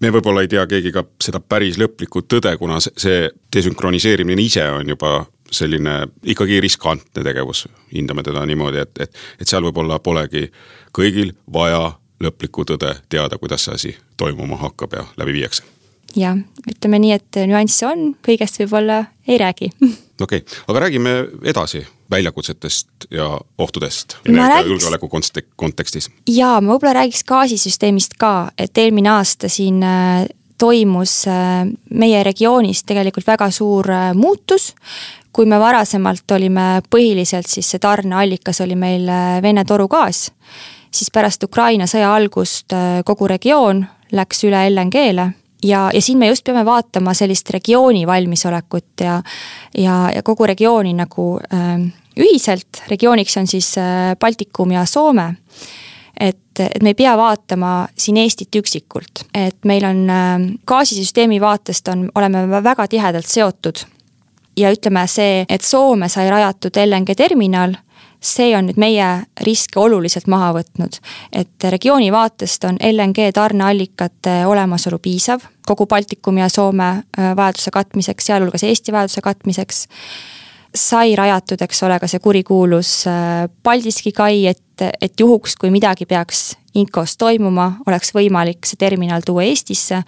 [0.00, 4.88] me võib-olla ei tea keegi ka seda päris lõplikku tõde, kuna see desünkroniseerimine ise on
[4.88, 10.50] juba selline ikkagi riskantne tegevus, hindame teda niimoodi, et, et, et seal võib-olla polegi
[10.92, 15.79] kõigil vaja lõplikku tõde teada, kuidas see asi toimuma hakkab ja läbi viiakse
[16.16, 16.36] jah,
[16.70, 19.70] ütleme nii, et nüansse on, kõigest võib-olla ei räägi.
[20.24, 25.48] okei okay., aga räägime edasi väljakutsetest ja ohtudest energiajulgeoleku räägiks...
[25.56, 26.10] kontekstis.
[26.28, 30.26] jaa, ma võib-olla räägiks gaasisüsteemist ka, et eelmine aasta siin äh,
[30.58, 34.74] toimus äh, meie regioonis tegelikult väga suur äh, muutus.
[35.32, 39.06] kui me varasemalt olime põhiliselt, siis see tarneallikas oli meil
[39.42, 40.32] Vene torugaas,
[40.90, 42.74] siis pärast Ukraina sõja algust
[43.06, 45.28] kogu regioon läks üle LNG-le
[45.64, 49.22] ja, ja siin me just peame vaatama sellist regiooni valmisolekut ja,
[49.78, 51.82] ja, ja kogu regiooni nagu äh,
[52.20, 55.34] ühiselt, regiooniks on siis äh, Baltikum ja Soome.
[56.20, 60.34] et, et me ei pea vaatama siin Eestit üksikult, et meil on äh,
[60.66, 63.84] gaasisüsteemi vaatest on, oleme väga tihedalt seotud.
[64.56, 67.76] ja ütleme see, et Soome sai rajatud LNG terminal
[68.20, 69.06] see on nüüd meie
[69.46, 70.98] riske oluliselt maha võtnud.
[71.32, 78.26] et regiooni vaatest on LNG tarneallikate olemasolu piisav kogu Baltikumi ja Soome äh, vajaduse katmiseks,
[78.26, 79.86] sealhulgas Eesti vajaduse katmiseks.
[80.74, 86.06] sai rajatud, eks ole, ka see kurikuulus äh, Paldiski kai, et, et juhuks, kui midagi
[86.06, 90.04] peaks Inkos toimuma, oleks võimalik see terminal tuua Eestisse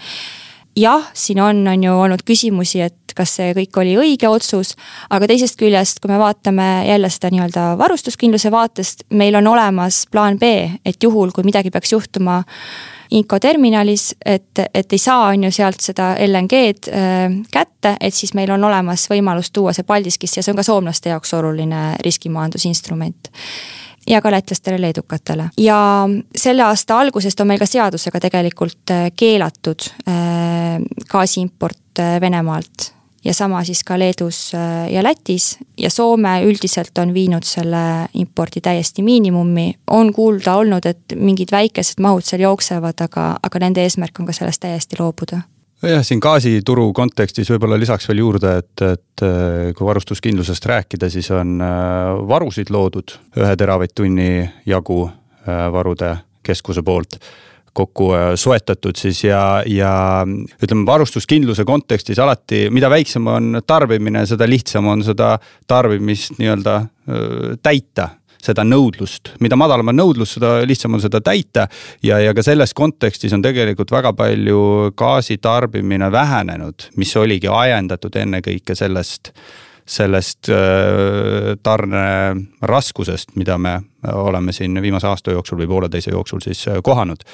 [0.76, 4.72] jah, siin on, on ju olnud küsimusi, et kas see kõik oli õige otsus,
[5.12, 10.38] aga teisest küljest, kui me vaatame jälle seda nii-öelda varustuskindluse vaatest, meil on olemas plaan
[10.40, 10.54] B,
[10.84, 12.42] et juhul, kui midagi peaks juhtuma
[13.12, 18.32] Inko terminalis, et, et ei saa, on ju, sealt seda LNG-d äh, kätte, et siis
[18.32, 23.28] meil on olemas võimalus tuua see Paldiskisse ja see on ka soomlaste jaoks oluline riskimaandusinstrument
[24.06, 25.50] ja ka lätlastele, leedukatele.
[25.58, 32.92] ja selle aasta algusest on meil ka seadusega tegelikult äh, keelatud äh, gaasiimport äh, Venemaalt
[33.24, 34.52] ja sama siis ka Leedus
[34.90, 39.74] ja Lätis ja Soome üldiselt on viinud selle impordi täiesti miinimumi.
[39.86, 44.34] on kuulda olnud, et mingid väikesed mahud seal jooksevad, aga, aga nende eesmärk on ka
[44.34, 45.44] sellest täiesti loobuda
[45.90, 51.30] jah, siin gaasituru kontekstis võib-olla lisaks veel juurde, et, et äh, kui varustuskindlusest rääkida, siis
[51.34, 54.28] on äh, varusid loodud ühe teravatt-tunni
[54.68, 56.16] jagu äh, varude
[56.46, 57.18] keskuse poolt
[57.72, 59.92] kokku soetatud siis ja, ja
[60.60, 65.38] ütleme, varustuskindluse kontekstis alati, mida väiksem on tarbimine, seda lihtsam on seda
[65.70, 66.74] tarbimist nii-öelda
[67.64, 68.10] täita
[68.42, 71.68] seda nõudlust, mida madalam on nõudlus, seda lihtsam on seda täita.
[72.02, 78.74] ja, ja ka selles kontekstis on tegelikult väga palju gaasitarbimine vähenenud, mis oligi ajendatud ennekõike
[78.74, 79.32] sellest
[79.92, 82.04] sellest äh, tarne
[82.62, 83.80] raskusest, mida me
[84.12, 87.26] oleme siin viimase aasta jooksul või pooleteise jooksul siis äh, kohanud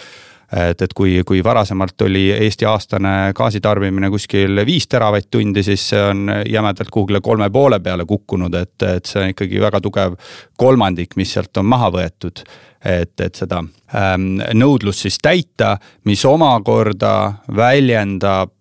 [0.52, 6.32] et, et kui, kui varasemalt oli Eesti aastane gaasitarbimine kuskil viis teravatt-tundi, siis see on
[6.48, 10.16] jämedalt kuhugile kolme poole peale kukkunud, et, et see on ikkagi väga tugev
[10.56, 12.44] kolmandik, mis sealt on maha võetud.
[12.84, 18.52] et, et seda ähm, nõudlust siis täita, mis omakorda väljendab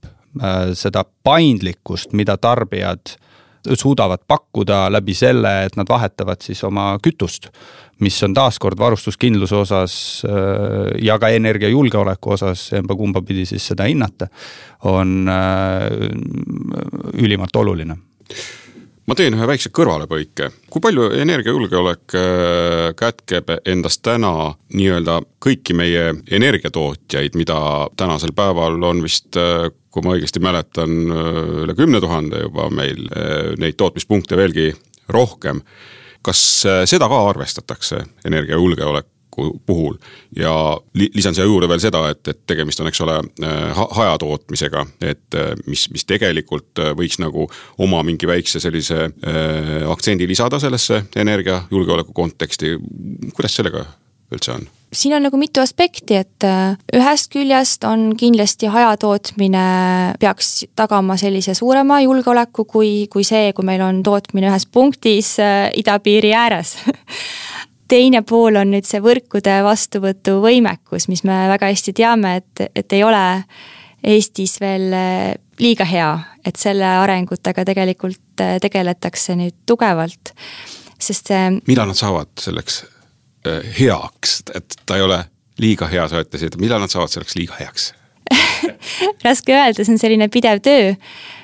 [0.41, 3.13] äh, seda paindlikkust, mida tarbijad
[3.73, 7.49] suudavad pakkuda läbi selle, et nad vahetavad siis oma kütust
[7.99, 14.29] mis on taaskord varustuskindluse osas äh, ja ka energiajulgeoleku osas, emba-kumba pidi siis seda hinnata,
[14.85, 15.87] on äh,
[17.17, 17.97] ülimalt oluline
[19.07, 20.49] ma teen ühe väikse kõrvalepõike.
[20.69, 27.59] kui palju energiajulgeolek äh, kätkeb endas täna nii-öelda kõiki meie energiatootjaid, mida
[27.97, 29.37] tänasel päeval on vist,
[29.91, 30.97] kui ma õigesti mäletan,
[31.63, 33.07] üle kümne tuhande juba meil
[33.57, 34.73] neid tootmispunkte veelgi
[35.09, 35.63] rohkem
[36.27, 38.03] kas äh, seda ka arvestatakse
[39.37, 39.95] energiajulgeoleku puhul
[40.35, 43.87] ja li lisan siia juurde veel seda, et, et tegemist on, eks ole äh, ha,
[43.99, 47.47] hajatootmisega, et äh, mis, mis tegelikult võiks nagu
[47.77, 52.77] oma mingi väikse sellise äh, aktsendi lisada sellesse energiajulgeoleku konteksti.
[53.33, 53.85] kuidas sellega
[54.31, 54.67] üldse on?
[54.93, 59.63] siin on nagu mitu aspekti, et äh, ühest küljest on kindlasti hajatootmine
[60.19, 65.67] peaks tagama sellise suurema julgeoleku kui, kui see, kui meil on tootmine ühes punktis äh,
[65.75, 66.77] idapiiri ääres
[67.87, 73.03] teine pool on nüüd see võrkude vastuvõtuvõimekus, mis me väga hästi teame, et, et ei
[73.07, 73.25] ole
[74.07, 76.11] Eestis veel äh, liiga hea,
[76.45, 80.35] et selle arengutega tegelikult tegeletakse nüüd tugevalt,
[81.01, 81.49] sest see.
[81.65, 82.83] mida nad saavad selleks
[83.47, 85.19] Äh, heaks, et ta ei ole
[85.61, 87.91] liiga hea, sa ütlesid, millal nad saavad selleks liiga heaks
[89.25, 90.95] raske öelda, see on selline pidev töö.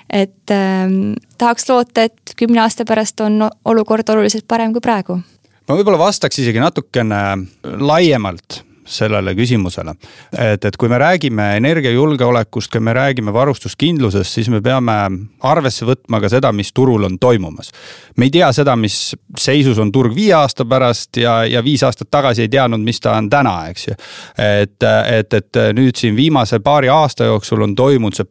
[0.09, 5.19] et ähm, tahaks loota, et kümne aasta pärast on olukord oluliselt parem kui praegu.
[5.67, 7.23] Ma võib-olla vastaks isegi natukene
[7.63, 9.93] laiemalt sellele küsimusele.
[10.37, 14.95] et, et kui me räägime energiajulgeolekust, kui me räägime varustuskindlusest, siis me peame
[15.39, 17.71] arvesse võtma ka seda, mis turul on toimumas.
[18.17, 22.11] me ei tea seda, mis seisus on turg viie aasta pärast ja, ja viis aastat
[22.11, 23.97] tagasi ei teadnud, mis ta on täna, eks ju.
[24.37, 28.27] et, et, et nüüd siin viimase paari aasta jooksul on toimunud see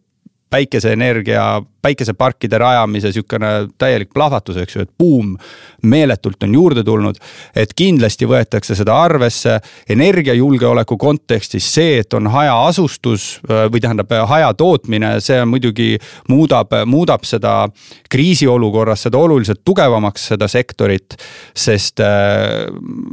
[0.52, 5.34] päikeseenergia, päikeseparkide rajamise sihukene täielik plahvatus, eks ju, et buum
[5.82, 7.16] meeletult on juurde tulnud.
[7.56, 9.58] et kindlasti võetakse seda arvesse
[9.90, 17.68] energiajulgeoleku kontekstis see, et on hajaasustus või tähendab hajatootmine, see muidugi muudab, muudab seda
[18.10, 21.16] kriisiolukorras seda oluliselt tugevamaks, seda sektorit.
[21.54, 22.00] sest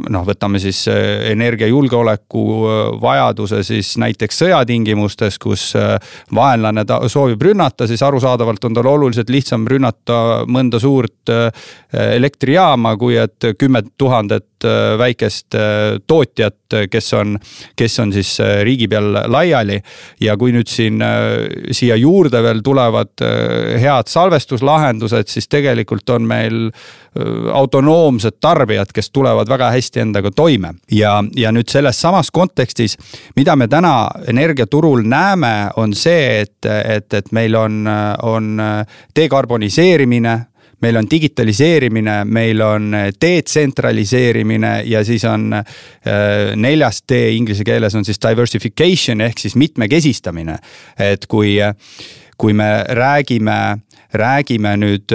[0.09, 2.43] noh, võtame siis energiajulgeoleku
[3.01, 5.73] vajaduse siis näiteks sõjatingimustes, kus
[6.35, 11.49] vaenlane soovib rünnata, siis arusaadavalt on tal oluliselt lihtsam rünnata mõnda suurt äh,
[12.15, 16.57] elektrijaama, kui et kümme tuhandet äh, väikest äh, tootjat,
[16.91, 17.37] kes on,
[17.75, 19.79] kes on siis riigi peal laiali.
[20.21, 21.01] ja kui nüüd siin
[21.73, 23.23] siia juurde veel tulevad
[23.81, 26.59] head salvestuslahendused, siis tegelikult on meil
[27.53, 30.75] autonoomsed tarbijad, kes tulevad väga hästi endaga toime.
[30.91, 32.99] ja, ja nüüd selles samas kontekstis,
[33.35, 37.81] mida me täna energiaturul näeme, on see, et, et, et meil on,
[38.21, 38.48] on
[39.15, 40.37] dekarboniseerimine
[40.81, 45.49] meil on digitaliseerimine, meil on detsentraliseerimine ja siis on
[46.55, 50.55] neljas D inglise keeles on siis diversification ehk siis mitmekesistamine.
[50.99, 51.57] et kui,
[52.37, 53.59] kui me räägime
[54.13, 55.13] räägime nüüd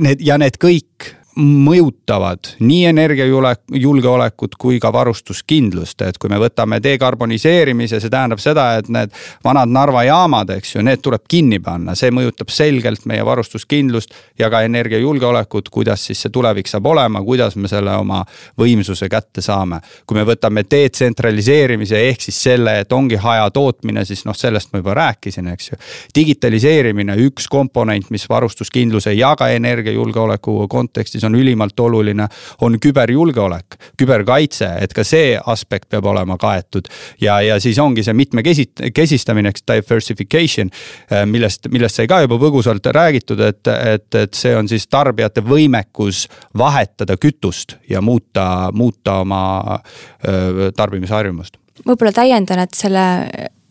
[0.00, 8.00] need ja need kõik mõjutavad nii energiajulgeolekut kui ka varustuskindlust, et kui me võtame dekarboniseerimise,
[8.02, 12.10] see tähendab seda, et need vanad Narva jaamad, eks ju, need tuleb kinni panna, see
[12.14, 17.70] mõjutab selgelt meie varustuskindlust ja ka energiajulgeolekut, kuidas siis see tulevik saab olema, kuidas me
[17.70, 18.24] selle oma
[18.58, 19.80] võimsuse kätte saame.
[20.06, 24.94] kui me võtame detsentraliseerimise ehk siis selle, et ongi hajatootmine, siis noh, sellest ma juba
[24.98, 25.78] rääkisin, eks ju.
[26.18, 32.28] digitaliseerimine, üks komponent, mis varustuskindluse ja ka energiajulgeoleku kontekstis on ülimalt oluline,
[32.64, 36.88] on küberjulgeolek, küberkaitse, et ka see aspekt peab olema kaetud.
[37.20, 40.70] ja, ja siis ongi see mitmekesistamine, eks diversification,
[41.12, 45.44] äh, millest, millest sai ka juba põgusalt räägitud, et, et, et see on siis tarbijate
[45.44, 46.26] võimekus
[46.58, 53.04] vahetada kütust ja muuta, muuta oma äh, tarbimisharjumust võib-olla täiendan, et selle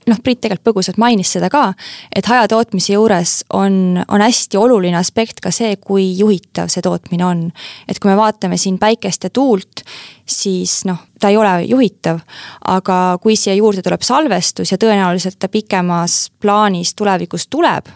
[0.07, 1.71] noh, Priit tegelikult põgusalt mainis seda ka,
[2.15, 7.43] et hajatootmise juures on, on hästi oluline aspekt ka see, kui juhitav see tootmine on.
[7.87, 9.83] et kui me vaatame siin päikest ja tuult,
[10.27, 12.21] siis noh, ta ei ole juhitav,
[12.67, 17.89] aga kui siia juurde tuleb salvestus ja tõenäoliselt ta pikemas plaanis tulevikus tuleb,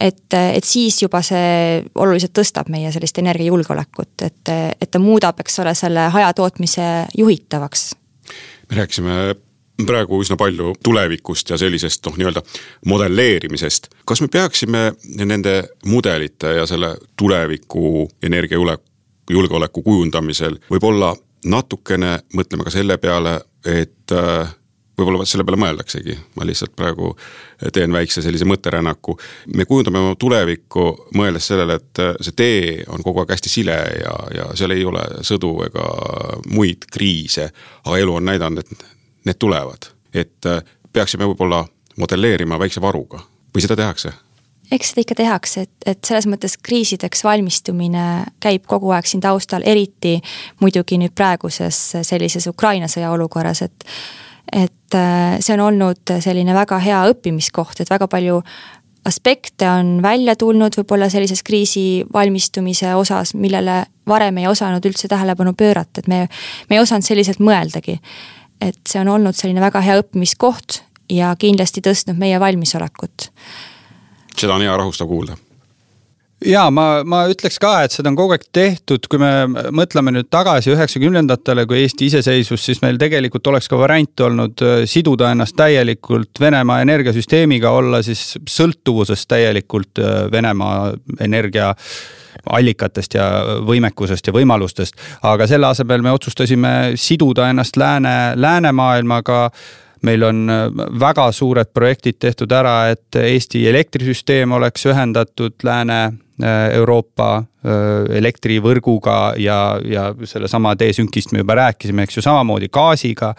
[0.00, 5.60] et, et siis juba see oluliselt tõstab meie sellist energiajulgeolekut, et, et ta muudab, eks
[5.64, 7.90] ole, selle hajatootmise juhitavaks.
[8.70, 9.34] me rääkisime
[9.86, 12.42] praegu üsna palju tulevikust ja sellisest noh, nii-öelda
[12.86, 13.88] modelleerimisest.
[14.04, 14.92] kas me peaksime
[15.24, 21.14] nende mudelite ja selle tuleviku energiajulgeoleku kujundamisel võib-olla
[21.44, 24.50] natukene mõtlema ka selle peale, et äh,
[24.98, 27.12] võib-olla selle peale mõeldaksegi, ma lihtsalt praegu
[27.74, 29.14] teen väikse sellise mõtterännaku.
[29.54, 34.14] me kujundame oma tulevikku, mõeldes sellele, et see tee on kogu aeg hästi sile ja,
[34.34, 35.86] ja seal ei ole sõdu ega
[36.50, 37.50] muid kriise.
[37.84, 40.62] aga elu on näidanud, et need tulevad, et äh,
[40.92, 41.64] peaksime võib-olla
[41.98, 43.20] modelleerima väikse varuga.
[43.54, 44.12] Või seda tehakse?
[44.68, 48.02] eks seda ikka tehakse, et, et selles mõttes kriisideks valmistumine
[48.44, 50.18] käib kogu aeg siin taustal, eriti
[50.60, 53.86] muidugi nüüd praeguses sellises Ukraina sõja olukorras, et
[54.52, 58.38] et äh, see on olnud selline väga hea õppimiskoht, et väga palju
[59.08, 65.52] aspekte on välja tulnud võib-olla sellises kriisi valmistumise osas, millele varem ei osanud üldse tähelepanu
[65.56, 66.22] pöörata, et me,
[66.68, 67.98] me ei osanud selliselt mõeldagi
[68.60, 73.30] et see on olnud selline väga hea õppimiskoht ja kindlasti tõstnud meie valmisolekut.
[74.36, 75.36] seda on hea rahustav kuulda
[76.44, 79.30] ja ma, ma ütleks ka, et seda on kogu aeg tehtud, kui me
[79.74, 84.84] mõtleme nüüd tagasi üheksakümnendatele, kui Eesti iseseisvus, siis meil tegelikult oleks ka variant olnud äh,
[84.90, 90.92] siduda ennast täielikult Venemaa energiasüsteemiga, olla siis sõltuvuses täielikult äh, Venemaa
[91.24, 91.72] energia
[92.48, 93.26] allikatest ja
[93.66, 94.94] võimekusest ja võimalustest.
[95.26, 99.50] aga selle asemel me otsustasime siduda ennast lääne, läänemaailmaga
[100.06, 100.46] meil on
[101.00, 109.32] väga suured projektid tehtud ära, et Eesti elektrisüsteem oleks ühendatud lääne Äh, Euroopa äh, elektrivõrguga
[109.42, 113.32] ja, ja sellesama desünkist me juba rääkisime, eks ju, samamoodi gaasiga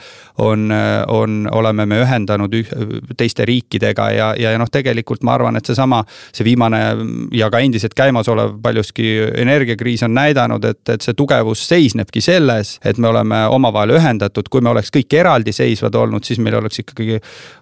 [0.43, 2.73] on, äh, on, oleme me ühendanud üh,
[3.17, 6.01] teiste riikidega ja, ja noh, tegelikult ma arvan, et seesama,
[6.35, 6.81] see viimane
[7.39, 12.99] ja ka endiselt käimasolev paljuski energiakriis on näidanud, et, et see tugevus seisnebki selles, et
[12.99, 17.21] me oleme omavahel ühendatud, kui me oleks kõik eraldiseisvad olnud, siis meil oleks ikkagi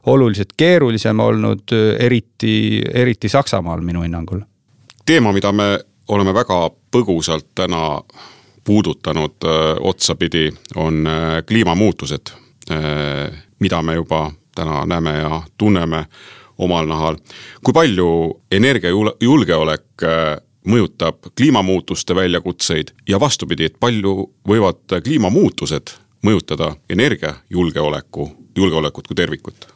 [0.10, 4.42] oluliselt keerulisem olnud, eriti, eriti Saksamaal minu hinnangul
[5.08, 5.68] teema, mida me
[6.08, 8.02] oleme väga põgusalt täna
[8.68, 12.34] puudutanud öö, otsapidi, on öö, kliimamuutused,
[13.60, 16.06] mida me juba täna näeme ja tunneme
[16.58, 17.16] omal nahal.
[17.64, 18.08] kui palju
[18.52, 20.04] energiajulgeolek
[20.68, 25.94] mõjutab kliimamuutuste väljakutseid ja vastupidi, et palju võivad kliimamuutused
[26.26, 29.68] mõjutada energiajulgeoleku, julgeolekut kui tervikut?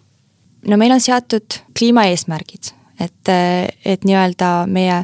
[0.67, 3.33] no meil on seatud kliimaeesmärgid et,
[3.85, 5.01] et nii-öelda meie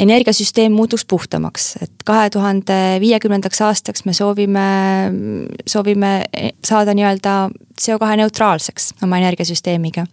[0.00, 4.66] energiasüsteem muutuks puhtamaks, et kahe tuhande viiekümnendaks aastaks me soovime,
[5.70, 6.12] soovime
[6.64, 7.36] saada nii-öelda
[7.80, 10.06] CO2 neutraalseks oma energiasüsteemiga.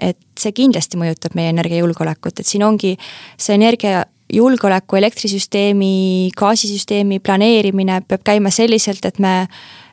[0.00, 2.94] et see kindlasti mõjutab meie energiajulgeolekut, et siin ongi
[3.36, 9.34] see energiajulgeoleku elektrisüsteemi, gaasisüsteemi planeerimine peab käima selliselt, et me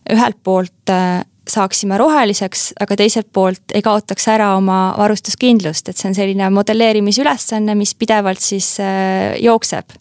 [0.07, 0.95] ühelt poolt
[1.47, 7.75] saaksime roheliseks, aga teiselt poolt ei kaotaks ära oma varustuskindlust, et see on selline modelleerimisülesanne,
[7.79, 9.97] mis pidevalt siis äh, jookseb.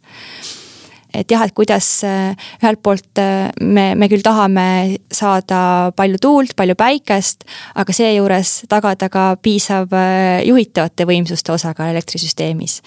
[1.16, 6.56] et jah, et kuidas äh, ühelt poolt äh, me, me küll tahame saada palju tuult,
[6.56, 9.94] palju päikest, aga seejuures tagada ka piisav
[10.44, 12.82] juhitavate võimsuste osakaal elektrisüsteemis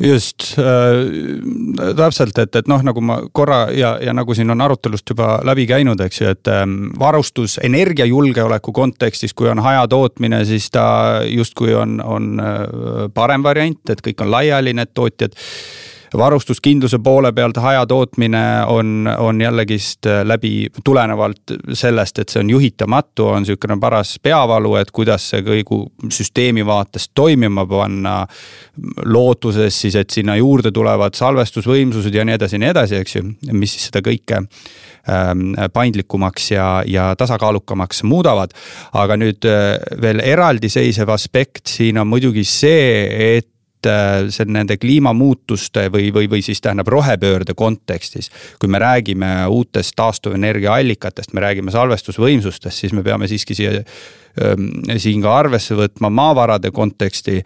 [0.00, 5.08] just äh,, täpselt, et, et noh, nagu ma korra ja, ja nagu siin on arutelust
[5.14, 10.86] juba läbi käinud, eks ju, et ähm, varustus energiajulgeoleku kontekstis, kui on hajatootmine, siis ta
[11.24, 12.62] justkui on, on äh,
[13.14, 15.36] parem variant, et kõik on laiali, need tootjad
[16.18, 23.28] varustuskindluse poole pealt hajatootmine on, on jällegist äh, läbi, tulenevalt sellest, et see on juhitamatu,
[23.36, 28.16] on sihukene paras peavalu, et kuidas see kõigu süsteemi vaates toimima panna.
[29.04, 33.22] lootuses siis, et sinna juurde tulevad salvestusvõimsused ja nii edasi ja nii edasi, eks ju,
[33.52, 34.42] mis siis seda kõike
[35.08, 38.52] ähm, paindlikumaks ja, ja tasakaalukamaks muudavad.
[38.92, 43.48] aga nüüd äh, veel eraldiseisev aspekt siin on muidugi see, et
[44.34, 48.30] see nende kliimamuutuste või, või, või siis tähendab rohepöörde kontekstis.
[48.60, 53.82] kui me räägime uutest taastuvenergia allikatest, me räägime salvestusvõimsustest, siis me peame siiski siia
[55.00, 57.38] siin ka arvesse võtma maavarade konteksti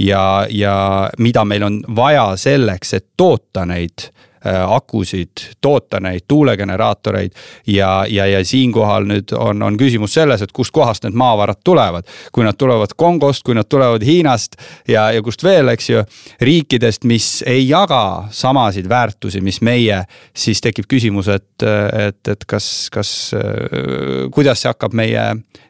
[0.00, 0.76] ja, ja
[1.18, 5.30] mida meil on vaja selleks, et toota neid Äh, akusid,
[5.60, 7.32] toota neid tuulegeneraatoreid.
[7.66, 12.06] ja, ja, ja siinkohal nüüd on, on küsimus selles, et kustkohast need maavarad tulevad.
[12.32, 14.56] kui nad tulevad Kongost, kui nad tulevad Hiinast
[14.88, 16.04] ja, ja kust veel, eks ju.
[16.40, 20.02] riikidest, mis ei jaga samasid väärtusi, mis meie,
[20.36, 21.66] siis tekib küsimus, et,
[22.08, 25.24] et, et kas, kas, äh, kuidas see hakkab meie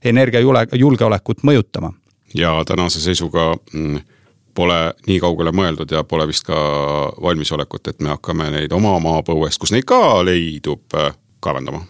[0.05, 1.93] energiajulgeolekut mõjutama.
[2.35, 4.01] ja tänase seisuga mm,
[4.59, 6.59] pole nii kaugele mõeldud ja pole vist ka
[7.23, 11.85] valmisolekut, et me hakkame neid oma maapõuest, kus neid ka leidub, äh, kaevandama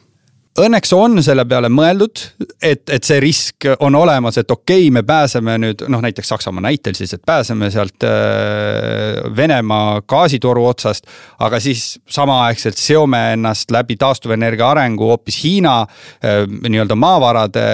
[0.59, 2.21] õnneks on selle peale mõeldud,
[2.63, 6.65] et, et see risk on olemas, et okei okay,, me pääseme nüüd noh, näiteks Saksamaa
[6.65, 11.07] näitel siis, et pääseme sealt äh, Venemaa gaasitoru otsast.
[11.39, 17.67] aga siis samaaegselt seome ennast läbi taastuvenergia arengu hoopis Hiina äh, nii-öelda maavarade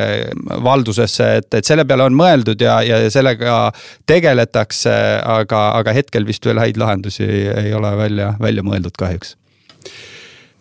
[0.64, 3.72] valdusesse, et, et selle peale on mõeldud ja, ja sellega
[4.06, 9.36] tegeletakse, aga, aga hetkel vist veel häid lahendusi ei ole välja, välja mõeldud kahjuks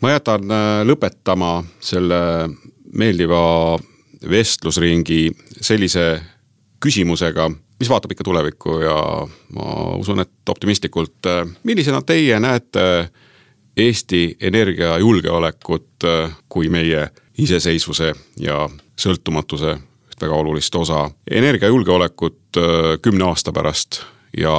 [0.03, 2.19] ma jätan äh, lõpetama selle
[2.93, 3.77] meeldiva
[4.29, 5.29] vestlusringi
[5.63, 6.07] sellise
[6.83, 7.47] küsimusega,
[7.79, 8.97] mis vaatab ikka tulevikku ja
[9.55, 11.15] ma usun, et optimistlikult.
[11.31, 13.09] Äh, millisena teie näete
[13.77, 17.07] Eesti energiajulgeolekut äh, kui meie
[17.39, 18.11] iseseisvuse
[18.43, 18.67] ja
[18.99, 19.77] sõltumatuse
[20.11, 22.59] üht väga olulist osa, energiajulgeolekut
[23.01, 24.03] kümne aasta pärast
[24.37, 24.53] ja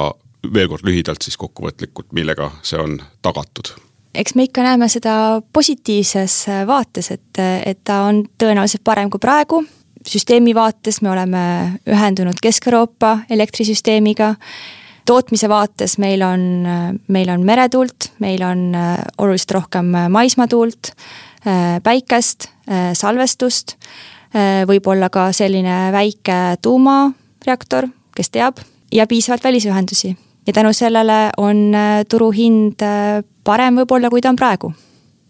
[0.53, 3.71] veel kord lühidalt siis kokkuvõtlikult, millega see on tagatud
[4.15, 9.63] eks me ikka näeme seda positiivses vaates, et, et ta on tõenäoliselt parem kui praegu.
[10.05, 11.43] süsteemi vaates me oleme
[11.89, 14.35] ühendunud Kesk-Euroopa elektrisüsteemiga.
[15.05, 16.65] tootmise vaates meil on,
[17.07, 18.73] meil on meretuult, meil on
[19.17, 20.91] oluliselt rohkem maismaatuult,
[21.83, 22.49] päikest,
[22.93, 23.75] salvestust.
[24.67, 28.59] võib-olla ka selline väike tuumareaktor, kes teab,
[28.91, 30.15] ja piisavalt välisühendusi
[30.47, 31.71] ja tänu sellele on
[32.09, 32.83] turuhind
[33.43, 34.73] parem võib-olla, kui ta on praegu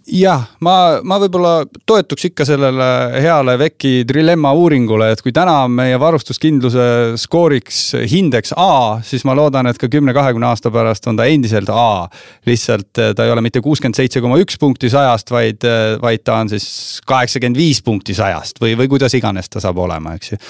[0.06, 2.88] jah, ma, ma võib-olla toetuks ikka sellele
[3.24, 6.86] heale Veki trilemma uuringule, et kui täna on meie varustuskindluse
[7.22, 12.06] skooriks hindeks A, siis ma loodan, et ka kümne-kahekümne aasta pärast on ta endiselt A.
[12.46, 15.66] lihtsalt eh, ta ei ole mitte kuuskümmend seitse koma üks punkti sajast, vaid,
[16.02, 20.16] vaid ta on siis kaheksakümmend viis punkti sajast või, või kuidas iganes ta saab olema,
[20.20, 20.42] eks ju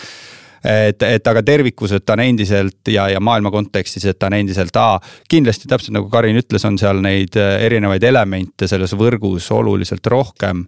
[0.65, 4.39] et, et aga tervikus, et ta on endiselt ja, ja maailma kontekstis, et ta on
[4.39, 4.99] endiselt A.
[5.29, 10.65] kindlasti täpselt nagu Karin ütles, on seal neid äh, erinevaid elemente selles võrgus oluliselt rohkem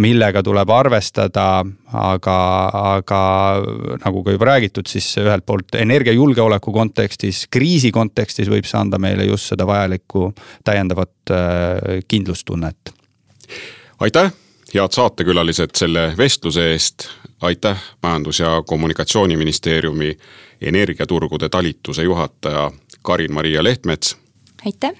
[0.00, 1.60] millega tuleb arvestada,
[1.92, 2.36] aga,
[2.96, 3.18] aga
[4.00, 9.28] nagu ka juba räägitud, siis ühelt poolt energiajulgeoleku kontekstis, kriisi kontekstis võib see anda meile
[9.28, 10.30] just seda vajalikku
[10.64, 12.94] täiendavat äh, kindlustunnet.
[14.00, 14.32] aitäh
[14.74, 17.08] head saatekülalised selle vestluse eest.
[17.44, 20.18] Aitäh, Majandus- ja Kommunikatsiooniministeeriumi
[20.60, 22.72] energiaturgude talituse juhataja
[23.02, 24.16] Karin-Maria Lehtmets.
[24.64, 24.92] aitäh.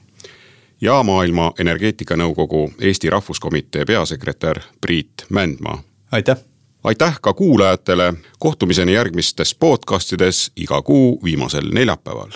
[0.80, 5.82] ja Maailma Energeetikanõukogu Eesti Rahvuskomitee peasekretär Priit Mändmaa.
[6.12, 6.36] aitäh
[6.84, 12.30] aitäh ka kuulajatele, kohtumiseni järgmistes podcastides iga kuu viimasel neljapäeval.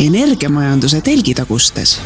[0.00, 2.02] energiamajanduse telgitagustes